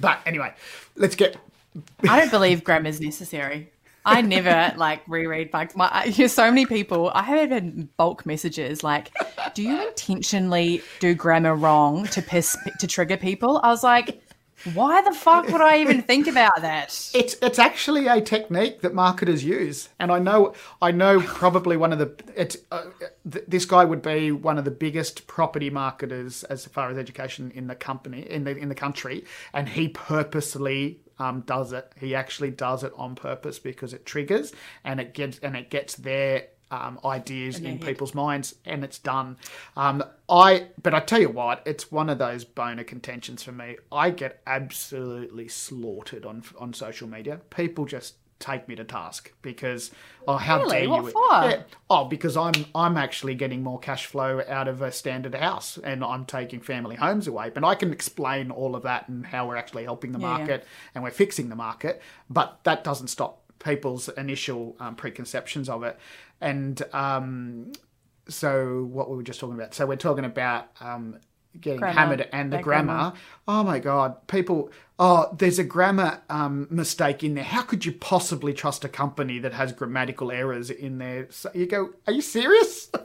[0.00, 0.54] but anyway,
[0.96, 1.36] let's get
[2.08, 3.70] I don't believe grammar is necessary.
[4.08, 6.10] I never like reread like my.
[6.10, 7.10] So many people.
[7.14, 9.10] I have had bulk messages like,
[9.54, 14.22] "Do you intentionally do grammar wrong to piss to trigger people?" I was like,
[14.72, 18.94] "Why the fuck would I even think about that?" It's it's actually a technique that
[18.94, 22.84] marketers use, and I know I know probably one of the it's uh,
[23.30, 27.52] th- this guy would be one of the biggest property marketers as far as education
[27.54, 31.92] in the company in the in the country, and he purposely um, does it.
[31.98, 34.52] He actually does it on purpose because it triggers
[34.84, 39.36] and it gets and it gets their um, ideas in people's minds, and it's done.
[39.76, 43.52] Um, I but I tell you what, it's one of those bone of contentions for
[43.52, 43.76] me.
[43.90, 47.40] I get absolutely slaughtered on on social media.
[47.50, 49.90] People just take me to task because
[50.28, 50.80] oh how Really?
[50.82, 51.28] dare What you for?
[51.50, 51.62] Yeah.
[51.90, 56.04] oh because i'm i'm actually getting more cash flow out of a standard house and
[56.04, 59.56] i'm taking family homes away but i can explain all of that and how we're
[59.56, 60.38] actually helping the Yeah, yeah.
[60.38, 65.82] market and we're fixing the market but that doesn't stop people's initial um, preconceptions of
[65.82, 65.98] it
[66.40, 67.72] and um,
[68.28, 71.18] so what we were just talking about so we're talking about um,
[71.60, 71.98] getting Grammar.
[71.98, 72.92] hammered and the grammar.
[72.92, 73.12] grammar.
[73.46, 74.70] Oh my god, people!
[74.98, 77.44] Oh, there's a grammar um, mistake in there.
[77.44, 81.28] How could you possibly trust a company that has grammatical errors in there?
[81.30, 82.90] So you go, are you serious?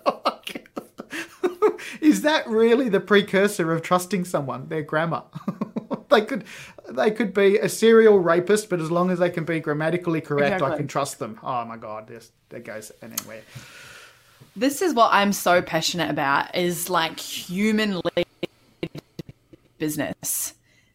[2.02, 4.68] Is that really the precursor of trusting someone?
[4.70, 5.24] Their grammar.
[6.10, 6.44] they could,
[6.90, 10.62] they could be a serial rapist, but as long as they can be grammatically correct,
[10.62, 11.40] I can trust them.
[11.44, 13.42] Oh my god, this that goes anywhere.
[14.56, 18.02] This is what I'm so passionate about is like human
[19.84, 20.54] business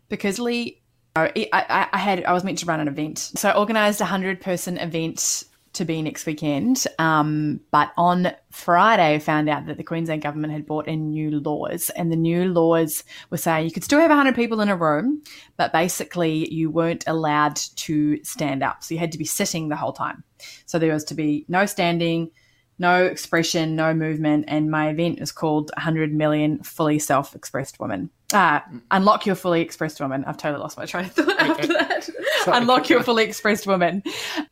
[0.09, 0.81] because Lee,
[1.14, 4.07] I, I, I had I was meant to run an event, so I organized a
[4.07, 6.87] hundred person event to be next weekend.
[6.98, 11.38] Um, but on Friday, I found out that the Queensland government had brought in new
[11.40, 14.77] laws, and the new laws were saying you could still have 100 people in a
[14.77, 15.22] room,
[15.59, 18.83] but basically you weren't allowed to stand up.
[18.83, 20.24] So you had to be sitting the whole time.
[20.64, 22.31] So there was to be no standing,
[22.79, 24.46] no expression, no movement.
[24.48, 28.09] And my event is called 100 Million Fully Self Expressed Women.
[28.33, 28.61] Uh,
[28.91, 30.25] unlock your fully expressed woman.
[30.27, 32.09] I've totally lost my train of thought after that.
[32.47, 34.03] unlock your fully expressed woman.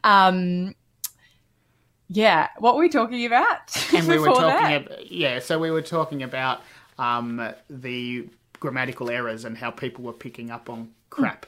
[0.03, 0.75] Um,
[2.09, 3.77] yeah, what were we talking about?
[3.93, 6.63] And we were talking yeah, so we were talking about
[6.99, 8.29] um, the
[8.61, 11.47] grammatical errors and how people were picking up on crap.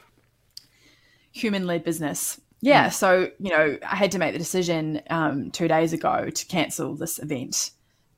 [1.32, 2.40] human led business.
[2.60, 6.46] Yeah, so you know, I had to make the decision um, two days ago to
[6.46, 7.70] cancel this event,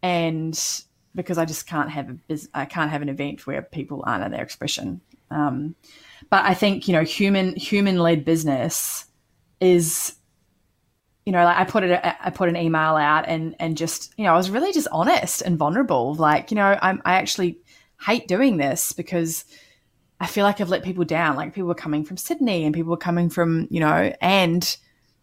[0.03, 0.59] and
[1.15, 4.31] because I just can't have a I can't have an event where people aren't at
[4.31, 5.01] their expression.
[5.31, 5.75] Um,
[6.29, 9.05] but I think you know, human human led business
[9.61, 10.15] is,
[11.27, 14.25] you know, like I put it I put an email out and and just you
[14.25, 16.15] know I was really just honest and vulnerable.
[16.15, 17.59] Like you know, I'm I actually
[18.01, 19.45] hate doing this because
[20.21, 21.37] I feel like I've let people down.
[21.37, 24.77] Like people were coming from Sydney and people were coming from, you know, and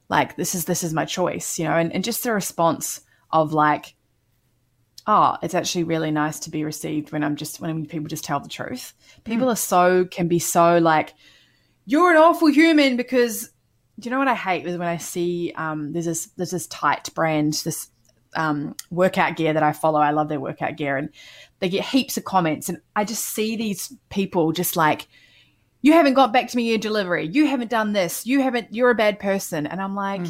[0.10, 3.54] like this is this is my choice, you know, and, and just the response of
[3.54, 3.94] like,
[5.08, 8.40] oh, it's actually really nice to be received when I'm just when people just tell
[8.40, 8.94] the truth.
[9.24, 11.14] People are so can be so like,
[11.86, 13.50] you're an awful human because
[14.00, 16.68] do you know what I hate is when I see um there's this there's this
[16.68, 17.90] tight brand, this
[18.36, 20.00] um, workout gear that I follow.
[20.00, 21.10] I love their workout gear, and
[21.60, 22.70] they get heaps of comments.
[22.70, 25.08] And I just see these people just like,
[25.82, 27.26] "You haven't got back to me your delivery.
[27.26, 28.26] You haven't done this.
[28.28, 28.74] You haven't.
[28.74, 30.28] You're a bad person." And I'm like,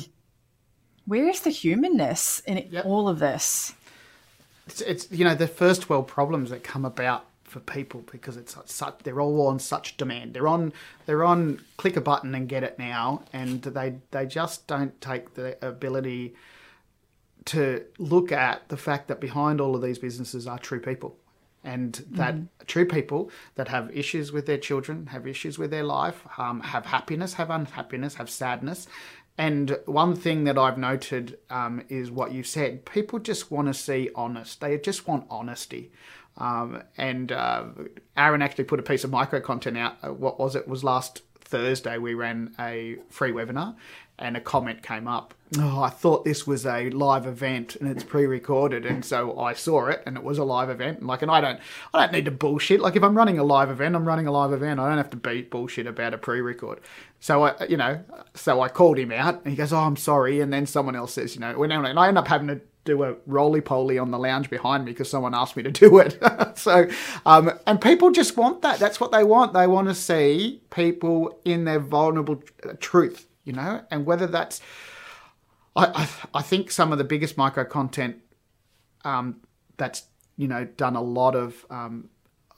[1.05, 2.85] "Where is the humanness in Yep.
[2.85, 3.73] all of this?"
[4.67, 8.57] It's, it's you know the first world problems that come about for people because it's
[8.65, 10.33] such, they're all on such demand.
[10.33, 10.73] They're on
[11.05, 15.35] they're on click a button and get it now, and they they just don't take
[15.35, 16.35] the ability
[17.45, 21.17] to look at the fact that behind all of these businesses are true people.
[21.63, 22.35] And that
[22.67, 26.85] true people that have issues with their children, have issues with their life, um, have
[26.85, 28.87] happiness, have unhappiness, have sadness.
[29.37, 32.85] And one thing that I've noted um, is what you said.
[32.85, 34.61] People just want to see honest.
[34.61, 35.91] They just want honesty.
[36.37, 37.65] Um, and uh,
[38.15, 39.97] Aaron actually put a piece of micro content out.
[40.03, 40.59] Uh, what was it?
[40.59, 40.67] it?
[40.67, 43.75] Was last Thursday we ran a free webinar,
[44.19, 45.33] and a comment came up.
[45.57, 49.87] Oh, I thought this was a live event and it's pre-recorded, and so I saw
[49.87, 51.03] it and it was a live event.
[51.03, 51.59] Like, and I don't,
[51.93, 52.81] I don't need to bullshit.
[52.81, 54.79] Like, if I'm running a live event, I'm running a live event.
[54.81, 56.81] I don't have to beat bullshit about a pre-record.
[57.21, 60.41] So I, you know, so I called him out, and he goes, "Oh, I'm sorry,"
[60.41, 63.15] and then someone else says, "You know," and I end up having to do a
[63.25, 66.17] roly poly on the lounge behind me because someone asked me to do it.
[66.57, 66.89] so,
[67.25, 68.79] um, and people just want that.
[68.79, 69.53] That's what they want.
[69.53, 74.61] They want to see people in their vulnerable uh, truth, you know, and whether that's,
[75.77, 78.17] I, I, I think some of the biggest micro content
[79.05, 79.41] um,
[79.77, 80.03] that's
[80.35, 82.09] you know done a lot of um,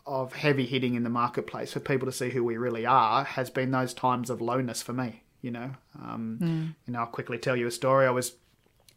[0.06, 3.50] of heavy hitting in the marketplace for people to see who we really are has
[3.50, 5.24] been those times of lowness for me.
[5.42, 8.06] You know, um, you know, I'll quickly tell you a story.
[8.08, 8.34] I was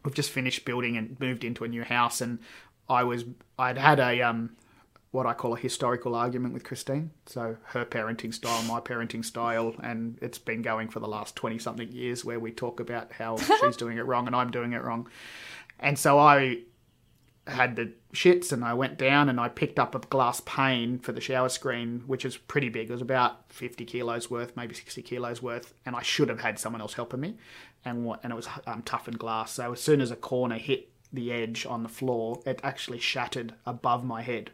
[0.03, 2.39] we've just finished building and moved into a new house, and
[2.89, 3.25] I was
[3.57, 4.55] I'd had a um,
[5.13, 7.11] what I call a historical argument with Christine.
[7.27, 11.59] So her parenting style, my parenting style, and it's been going for the last twenty
[11.59, 14.83] something years, where we talk about how she's doing it wrong and I'm doing it
[14.83, 15.07] wrong.
[15.79, 16.63] And so I
[17.45, 21.11] had the shits and I went down and I picked up a glass pane for
[21.11, 22.89] the shower screen, which is pretty big.
[22.89, 25.75] It was about 50 kilos worth, maybe 60 kilos worth.
[25.85, 27.37] And I should have had someone else helping me.
[27.85, 29.51] And what, and it was um, toughened glass.
[29.51, 33.53] So as soon as a corner hit the edge on the floor, it actually shattered
[33.65, 34.51] above my head.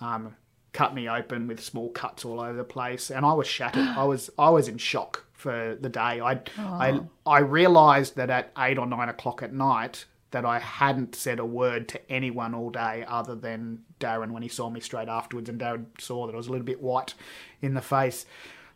[0.00, 0.36] Um,
[0.72, 3.10] cut me open with small cuts all over the place.
[3.10, 3.88] And I was shattered.
[3.88, 6.20] I was, I was in shock for the day.
[6.20, 11.14] I, I, I realized that at eight or nine o'clock at night, that I hadn't
[11.14, 15.08] said a word to anyone all day other than Darren when he saw me straight
[15.08, 17.14] afterwards, and Darren saw that I was a little bit white
[17.60, 18.26] in the face.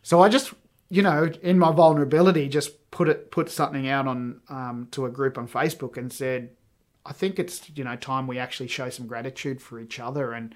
[0.03, 0.53] So I just,
[0.89, 5.09] you know, in my vulnerability, just put it put something out on um, to a
[5.09, 6.49] group on Facebook and said,
[7.05, 10.53] I think it's you know time we actually show some gratitude for each other and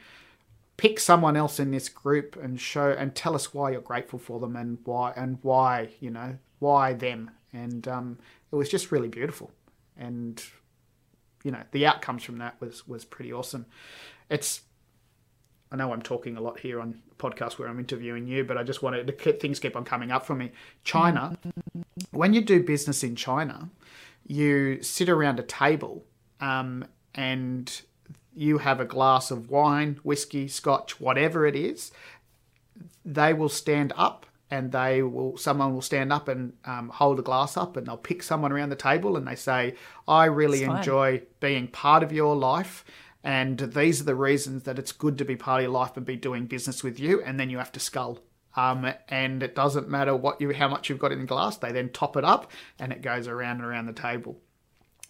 [0.79, 4.39] pick someone else in this group and show and tell us why you're grateful for
[4.39, 8.17] them and why and why you know why them and um,
[8.49, 9.51] it was just really beautiful
[9.97, 10.41] and
[11.43, 13.65] you know the outcomes from that was was pretty awesome.
[14.29, 14.61] It's
[15.69, 18.63] I know I'm talking a lot here on podcast where I'm interviewing you, but I
[18.63, 20.51] just wanted to keep, things keep on coming up for me.
[20.83, 21.37] China,
[22.11, 23.69] when you do business in China,
[24.25, 26.05] you sit around a table
[26.39, 27.81] um, and
[28.35, 31.91] you have a glass of wine, whiskey, scotch, whatever it is.
[33.03, 37.21] They will stand up and they will someone will stand up and um, hold a
[37.21, 39.75] glass up and they'll pick someone around the table and they say
[40.07, 42.83] i really enjoy being part of your life
[43.23, 46.05] and these are the reasons that it's good to be part of your life and
[46.05, 48.19] be doing business with you and then you have to skull
[48.55, 51.71] um, and it doesn't matter what you how much you've got in the glass they
[51.71, 54.37] then top it up and it goes around and around the table.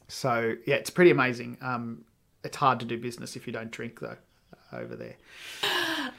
[0.08, 1.58] So yeah it's pretty amazing.
[1.62, 2.06] Um,
[2.44, 4.18] it's hard to do business if you don't drink though
[4.72, 5.16] over there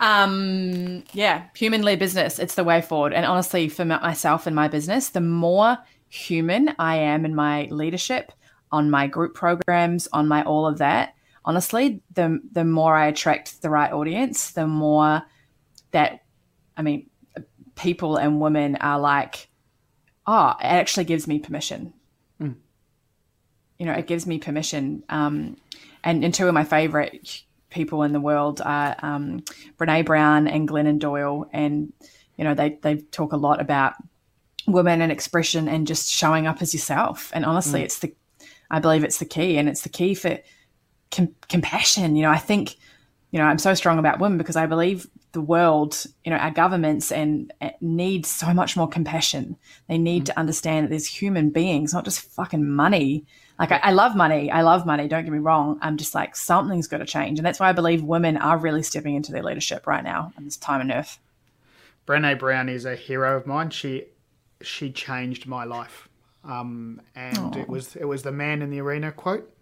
[0.01, 2.39] um, yeah, human led business.
[2.39, 3.12] It's the way forward.
[3.12, 5.77] And honestly, for myself and my business, the more
[6.09, 8.33] human I am in my leadership,
[8.73, 11.14] on my group programs, on my all of that,
[11.45, 15.23] honestly, the the more I attract the right audience, the more
[15.91, 16.21] that
[16.77, 17.11] I mean,
[17.75, 19.49] people and women are like,
[20.27, 21.93] oh, it actually gives me permission.
[22.41, 22.57] Mm.
[23.79, 25.03] You know, it gives me permission.
[25.09, 25.57] Um,
[26.05, 29.41] and, and two of my favorite people in the world are um,
[29.79, 31.93] Brene Brown and Glennon Doyle, and
[32.37, 33.95] you know they they talk a lot about
[34.67, 37.31] women and expression and just showing up as yourself.
[37.35, 37.85] And honestly, mm.
[37.85, 38.15] it's the
[38.71, 40.39] I believe it's the key, and it's the key for
[41.11, 42.17] com- compassion.
[42.17, 42.77] You know, I think
[43.31, 46.51] you know I'm so strong about women because I believe the world, you know, our
[46.51, 49.57] governments and, and need so much more compassion.
[49.89, 50.27] They need mm.
[50.27, 53.25] to understand that there's human beings, not just fucking money
[53.61, 54.51] like I, I, love money.
[54.51, 55.07] I love money.
[55.07, 55.79] Don't get me wrong.
[55.83, 58.83] I'm just like something's got to change, and that's why I believe women are really
[58.83, 61.19] stepping into their leadership right now in this time on earth.
[62.07, 63.69] Brene Brown is a hero of mine.
[63.69, 64.07] She
[64.63, 66.09] she changed my life,
[66.43, 67.57] um, and Aww.
[67.59, 69.55] it was it was the man in the arena quote.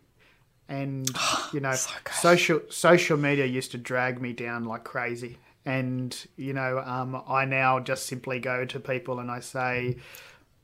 [0.69, 1.11] And
[1.53, 5.39] you know, so social social media used to drag me down like crazy.
[5.65, 9.97] And you know, um, I now just simply go to people and I say,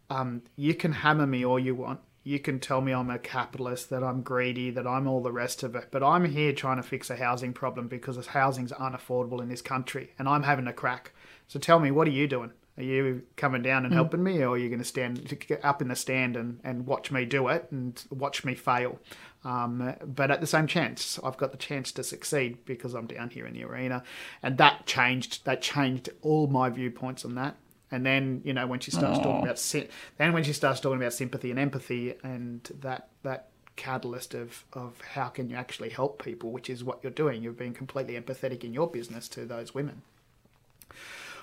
[0.09, 3.91] um, "You can hammer me all you want." You can tell me I'm a capitalist,
[3.91, 5.89] that I'm greedy, that I'm all the rest of it.
[5.91, 10.11] But I'm here trying to fix a housing problem because housing's unaffordable in this country
[10.19, 11.13] and I'm having a crack.
[11.47, 12.53] So tell me, what are you doing?
[12.77, 13.97] Are you coming down and mm.
[13.97, 17.13] helping me, or are you going to stand up in the stand and, and watch
[17.13, 18.99] me do it and watch me fail?
[19.45, 23.31] Um, but at the same chance, I've got the chance to succeed because I'm down
[23.31, 24.03] here in the arena,
[24.43, 25.45] and that changed.
[25.45, 27.57] That changed all my viewpoints on that.
[27.95, 29.23] And then you know when she starts Aww.
[29.23, 29.89] talking about
[30.19, 35.01] then when she starts talking about sympathy and empathy and that that catalyst of of
[35.01, 37.43] how can you actually help people, which is what you're doing.
[37.43, 40.03] You're being completely empathetic in your business to those women.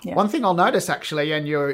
[0.04, 0.16] Yeah.
[0.16, 1.72] One thing I'll notice actually, and you're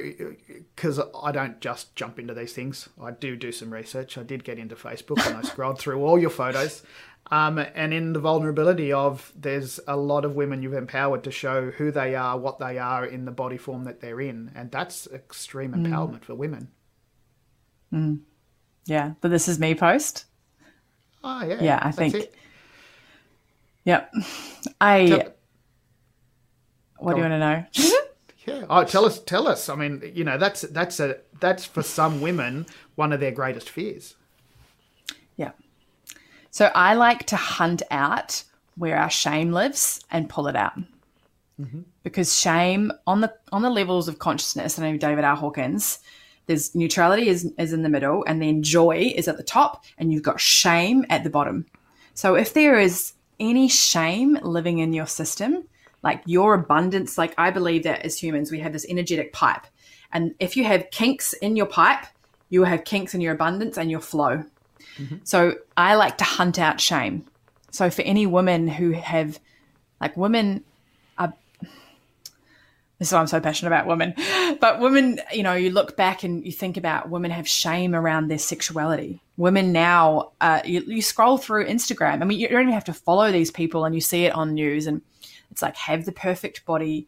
[0.76, 2.89] because I don't just jump into these things.
[3.03, 4.18] I do do some research.
[4.18, 6.83] I did get into Facebook and I scrolled through all your photos,
[7.31, 11.70] um, and in the vulnerability of there's a lot of women you've empowered to show
[11.70, 15.07] who they are, what they are in the body form that they're in, and that's
[15.09, 15.87] extreme mm.
[15.87, 16.68] empowerment for women.
[17.93, 18.20] Mm.
[18.87, 20.24] Yeah, but this is me post.
[21.22, 21.79] Oh yeah, yeah.
[21.83, 22.14] I think.
[22.14, 22.35] It.
[23.85, 24.14] Yep.
[24.81, 25.07] I.
[25.07, 25.35] Tell,
[26.99, 27.31] what do you on.
[27.31, 27.95] want to know?
[28.47, 28.66] yeah.
[28.70, 29.20] Oh, tell us.
[29.20, 29.68] Tell us.
[29.68, 33.68] I mean, you know, that's that's a that's for some women one of their greatest
[33.68, 34.14] fears.
[36.51, 38.42] So I like to hunt out
[38.76, 40.78] where our shame lives and pull it out.
[41.61, 41.80] Mm-hmm.
[42.03, 45.36] Because shame on the on the levels of consciousness, I know David R.
[45.36, 45.99] Hawkins,
[46.46, 50.12] there's neutrality is, is in the middle, and then joy is at the top, and
[50.12, 51.66] you've got shame at the bottom.
[52.14, 55.64] So if there is any shame living in your system,
[56.03, 59.66] like your abundance, like I believe that as humans, we have this energetic pipe.
[60.12, 62.07] And if you have kinks in your pipe,
[62.49, 64.44] you will have kinks in your abundance and your flow.
[64.99, 65.16] Mm-hmm.
[65.24, 67.24] So I like to hunt out shame.
[67.70, 69.38] So for any women who have,
[70.01, 70.64] like, women
[71.18, 71.32] are.
[72.99, 74.14] This is why I'm so passionate about women.
[74.61, 78.26] But women, you know, you look back and you think about women have shame around
[78.26, 79.22] their sexuality.
[79.36, 82.22] Women now, uh, you, you scroll through Instagram.
[82.22, 84.55] I mean, you don't even have to follow these people and you see it on
[84.55, 85.01] news and
[85.53, 87.07] it's like, have the perfect body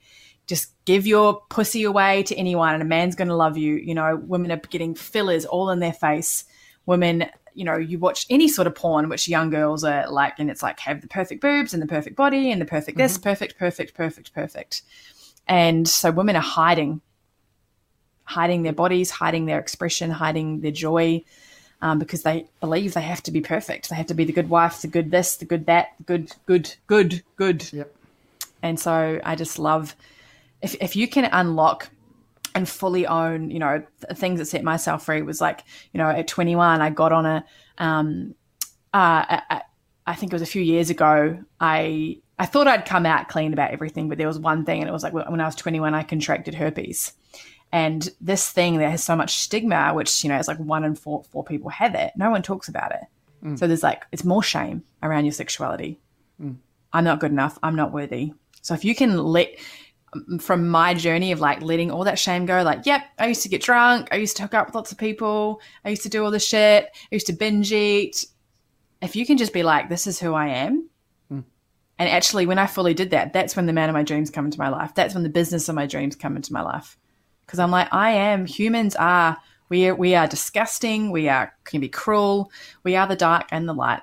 [0.51, 3.77] just give your pussy away to anyone and a man's going to love you.
[3.77, 6.45] You know, women are getting fillers all in their face.
[6.87, 10.51] Women you know, you watch any sort of porn, which young girls are like, and
[10.51, 13.23] it's like have the perfect boobs and the perfect body and the perfect this, mm-hmm.
[13.23, 14.83] perfect, perfect, perfect, perfect.
[15.47, 17.01] And so women are hiding,
[18.25, 21.25] hiding their bodies, hiding their expression, hiding their joy,
[21.83, 23.89] um, because they believe they have to be perfect.
[23.89, 26.33] They have to be the good wife, the good this, the good that, the good,
[26.47, 27.73] good, good, good.
[27.73, 27.95] Yep.
[28.63, 29.97] And so I just love
[30.63, 31.89] if if you can unlock
[32.55, 33.83] and fully own, you know,
[34.15, 37.45] things that set myself free was like, you know, at 21, I got on a,
[37.79, 38.35] um,
[38.93, 39.63] uh, I,
[40.07, 41.39] I think it was a few years ago.
[41.61, 44.89] I I thought I'd come out clean about everything, but there was one thing, and
[44.89, 47.13] it was like when I was 21, I contracted herpes,
[47.71, 50.97] and this thing that has so much stigma, which you know, it's like one in
[50.97, 52.13] four four people have it.
[52.17, 53.03] No one talks about it.
[53.45, 53.59] Mm.
[53.59, 56.01] So there's like it's more shame around your sexuality.
[56.43, 56.57] Mm.
[56.93, 57.59] I'm not good enough.
[57.63, 58.33] I'm not worthy.
[58.63, 59.51] So if you can let
[60.41, 63.49] from my journey of like letting all that shame go, like, yep, I used to
[63.49, 64.09] get drunk.
[64.11, 65.61] I used to hook up with lots of people.
[65.85, 66.85] I used to do all this shit.
[66.85, 68.27] I used to binge eat.
[69.03, 70.89] If you can just be like, this is who I am.
[71.29, 71.41] Hmm.
[71.99, 74.45] And actually, when I fully did that, that's when the man of my dreams come
[74.45, 74.95] into my life.
[74.95, 76.99] That's when the business of my dreams come into my life.
[77.47, 79.37] Because I'm like, I am, humans are,
[79.69, 81.11] we are, we are disgusting.
[81.11, 82.51] We are, can be cruel.
[82.83, 84.03] We are the dark and the light.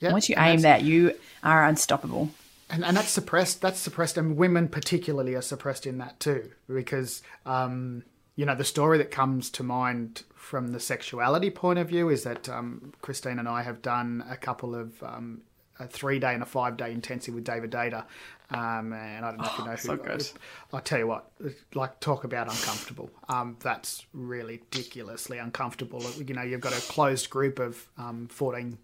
[0.00, 2.30] Yeah, Once you aim that, you are unstoppable.
[2.70, 7.22] And, and that's suppressed that's suppressed and women particularly are suppressed in that too because
[7.46, 8.04] um,
[8.36, 12.24] you know the story that comes to mind from the sexuality point of view is
[12.24, 15.40] that um, christine and i have done a couple of um,
[15.80, 18.04] a three day and a five day intensive with david deida
[18.50, 20.28] um, and i don't know if you know who so good.
[20.74, 21.30] i'll tell you what
[21.74, 23.10] like talk about uncomfortable.
[23.28, 26.04] Um, that's really ridiculously uncomfortable.
[26.16, 28.76] You know you've got a closed group of um, 14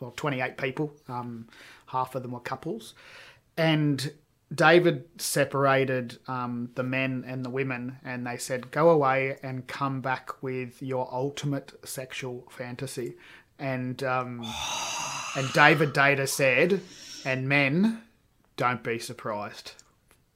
[0.00, 1.48] well 28 people um,
[1.86, 2.94] half of them were couples
[3.56, 4.12] and
[4.54, 10.00] David separated um, the men and the women, and they said, "Go away and come
[10.00, 13.16] back with your ultimate sexual fantasy."
[13.58, 14.44] And um,
[15.36, 16.80] and David Deida said,
[17.24, 18.02] "And men,
[18.56, 19.72] don't be surprised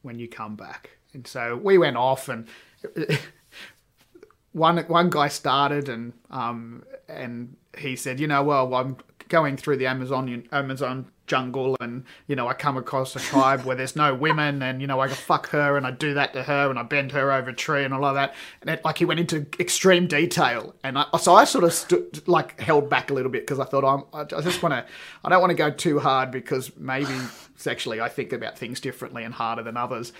[0.03, 2.47] when you come back." And so we went off, and
[4.53, 8.97] one one guy started, and um, and he said, "You know, well, I'm
[9.29, 13.75] going through the Amazon Amazon jungle and you know I come across a tribe where
[13.75, 16.71] there's no women and you know I fuck her and I do that to her
[16.71, 18.35] and I bend her over a tree and all of that.
[18.61, 20.75] And it, like he went into extreme detail.
[20.85, 23.85] And I, so I sort of like held back a little bit because I thought
[23.85, 24.85] I'm I just want to
[25.25, 27.17] I don't want to go too hard because maybe
[27.57, 30.13] sexually I think about things differently and harder than others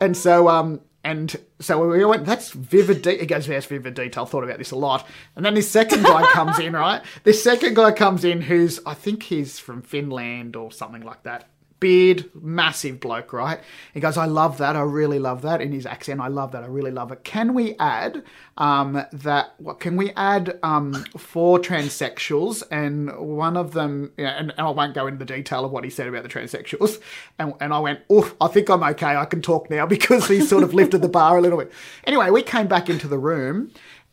[0.00, 3.02] and so um and so we went, that's vivid.
[3.02, 4.26] De- it goes, yes, vivid detail.
[4.26, 5.06] Thought about this a lot.
[5.34, 7.02] And then this second guy comes in, right?
[7.24, 11.48] This second guy comes in who's, I think he's from Finland or something like that.
[11.80, 13.58] Beard, massive bloke, right?
[13.94, 14.76] He goes, I love that.
[14.76, 15.60] I really love that.
[15.60, 16.62] In his accent, I love that.
[16.62, 17.24] I really love it.
[17.24, 18.22] Can we add
[18.58, 19.54] um, that?
[19.58, 24.12] What can we add um, four transsexuals and one of them?
[24.18, 26.28] Yeah, and, and I won't go into the detail of what he said about the
[26.28, 27.00] transsexuals.
[27.38, 29.16] And, and I went, oh, I think I'm okay.
[29.16, 31.72] I can talk now because he sort of lifted the bar a little bit.
[32.04, 33.70] Anyway, we came back into the room,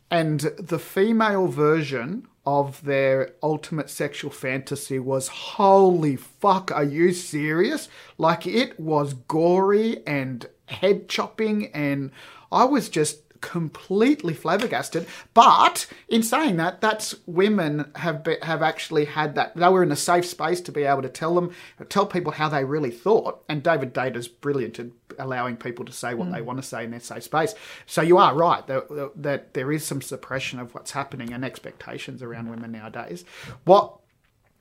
[0.09, 7.89] and the female version of their ultimate sexual fantasy was holy fuck, are you serious?
[8.17, 12.11] Like it was gory and head chopping, and
[12.49, 15.07] I was just completely flabbergasted.
[15.33, 19.55] But in saying that, that's women have be, have actually had that.
[19.55, 21.51] They were in a safe space to be able to tell them,
[21.89, 23.43] tell people how they really thought.
[23.49, 24.87] And David Deida's brilliant at
[25.19, 26.45] allowing people to say what they hmm.
[26.45, 27.55] want to say in their safe space.
[27.85, 32.21] So you are right that, that there is some suppression of what's happening and expectations
[32.21, 32.51] around hmm.
[32.51, 33.25] women nowadays.
[33.63, 33.99] What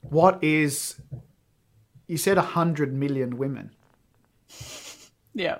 [0.03, 1.01] what is
[2.07, 3.71] you said hundred million women.
[5.37, 5.59] Yeah.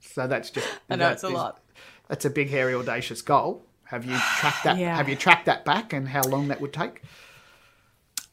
[0.00, 1.62] So that's just I know that it's a is- lot.
[2.08, 3.64] That's a big, hairy, audacious goal.
[3.84, 4.78] Have you tracked that?
[4.78, 4.96] Yeah.
[4.96, 7.02] Have you tracked that back and how long that would take?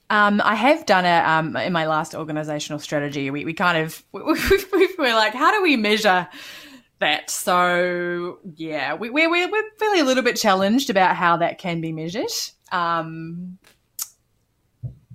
[0.09, 3.29] Um, I have done it um, in my last organizational strategy.
[3.29, 6.27] We, we kind of we, we, we're like, how do we measure
[6.99, 7.29] that?
[7.29, 11.81] So yeah, we, we're we're we're feeling a little bit challenged about how that can
[11.81, 12.31] be measured.
[12.71, 13.57] Um,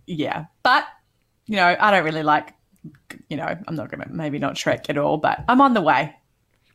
[0.07, 0.87] yeah, but
[1.47, 2.55] you know, I don't really like.
[3.29, 6.15] You know, I'm not gonna maybe not track at all, but I'm on the way.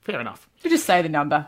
[0.02, 0.50] Fair enough.
[0.64, 1.48] You just say the number.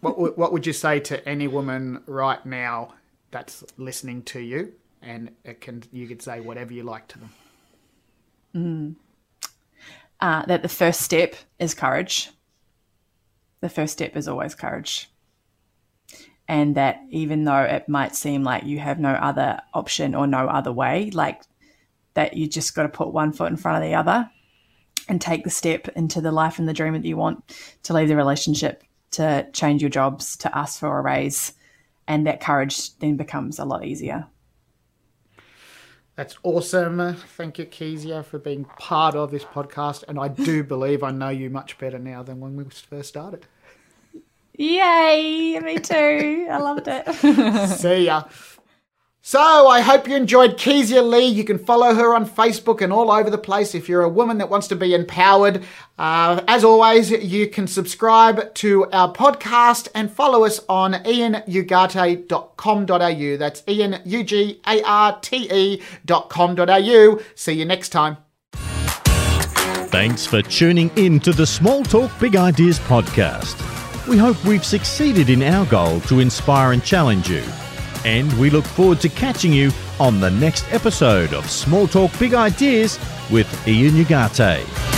[0.00, 2.94] What what would you say to any woman right now
[3.30, 4.72] that's listening to you,
[5.06, 7.30] and it can you could say whatever you like to them.
[10.20, 12.30] uh, that the first step is courage.
[13.60, 15.10] The first step is always courage.
[16.48, 20.46] And that even though it might seem like you have no other option or no
[20.46, 21.42] other way, like
[22.14, 24.30] that you just got to put one foot in front of the other
[25.08, 28.08] and take the step into the life and the dream that you want to leave
[28.08, 28.82] the relationship,
[29.12, 31.52] to change your jobs, to ask for a raise.
[32.08, 34.26] And that courage then becomes a lot easier.
[36.16, 37.14] That's awesome.
[37.36, 40.02] Thank you, Kezia, for being part of this podcast.
[40.08, 43.46] And I do believe I know you much better now than when we first started.
[44.54, 45.60] Yay!
[45.60, 46.48] Me too.
[46.50, 47.68] I loved it.
[47.78, 48.24] See ya.
[49.28, 51.26] So I hope you enjoyed Kezia Lee.
[51.26, 54.38] You can follow her on Facebook and all over the place if you're a woman
[54.38, 55.64] that wants to be empowered.
[55.98, 63.36] Uh, as always, you can subscribe to our podcast and follow us on ianugarte.com.au.
[63.36, 64.22] That's I-N-U-G-A-R-T-E
[66.04, 67.20] dot com.au.
[67.34, 68.18] See you next time.
[69.88, 74.06] Thanks for tuning in to the Small Talk Big Ideas podcast.
[74.06, 77.42] We hope we've succeeded in our goal to inspire and challenge you.
[78.06, 82.34] And we look forward to catching you on the next episode of Small Talk Big
[82.34, 83.00] Ideas
[83.32, 84.95] with Ian Ugarte.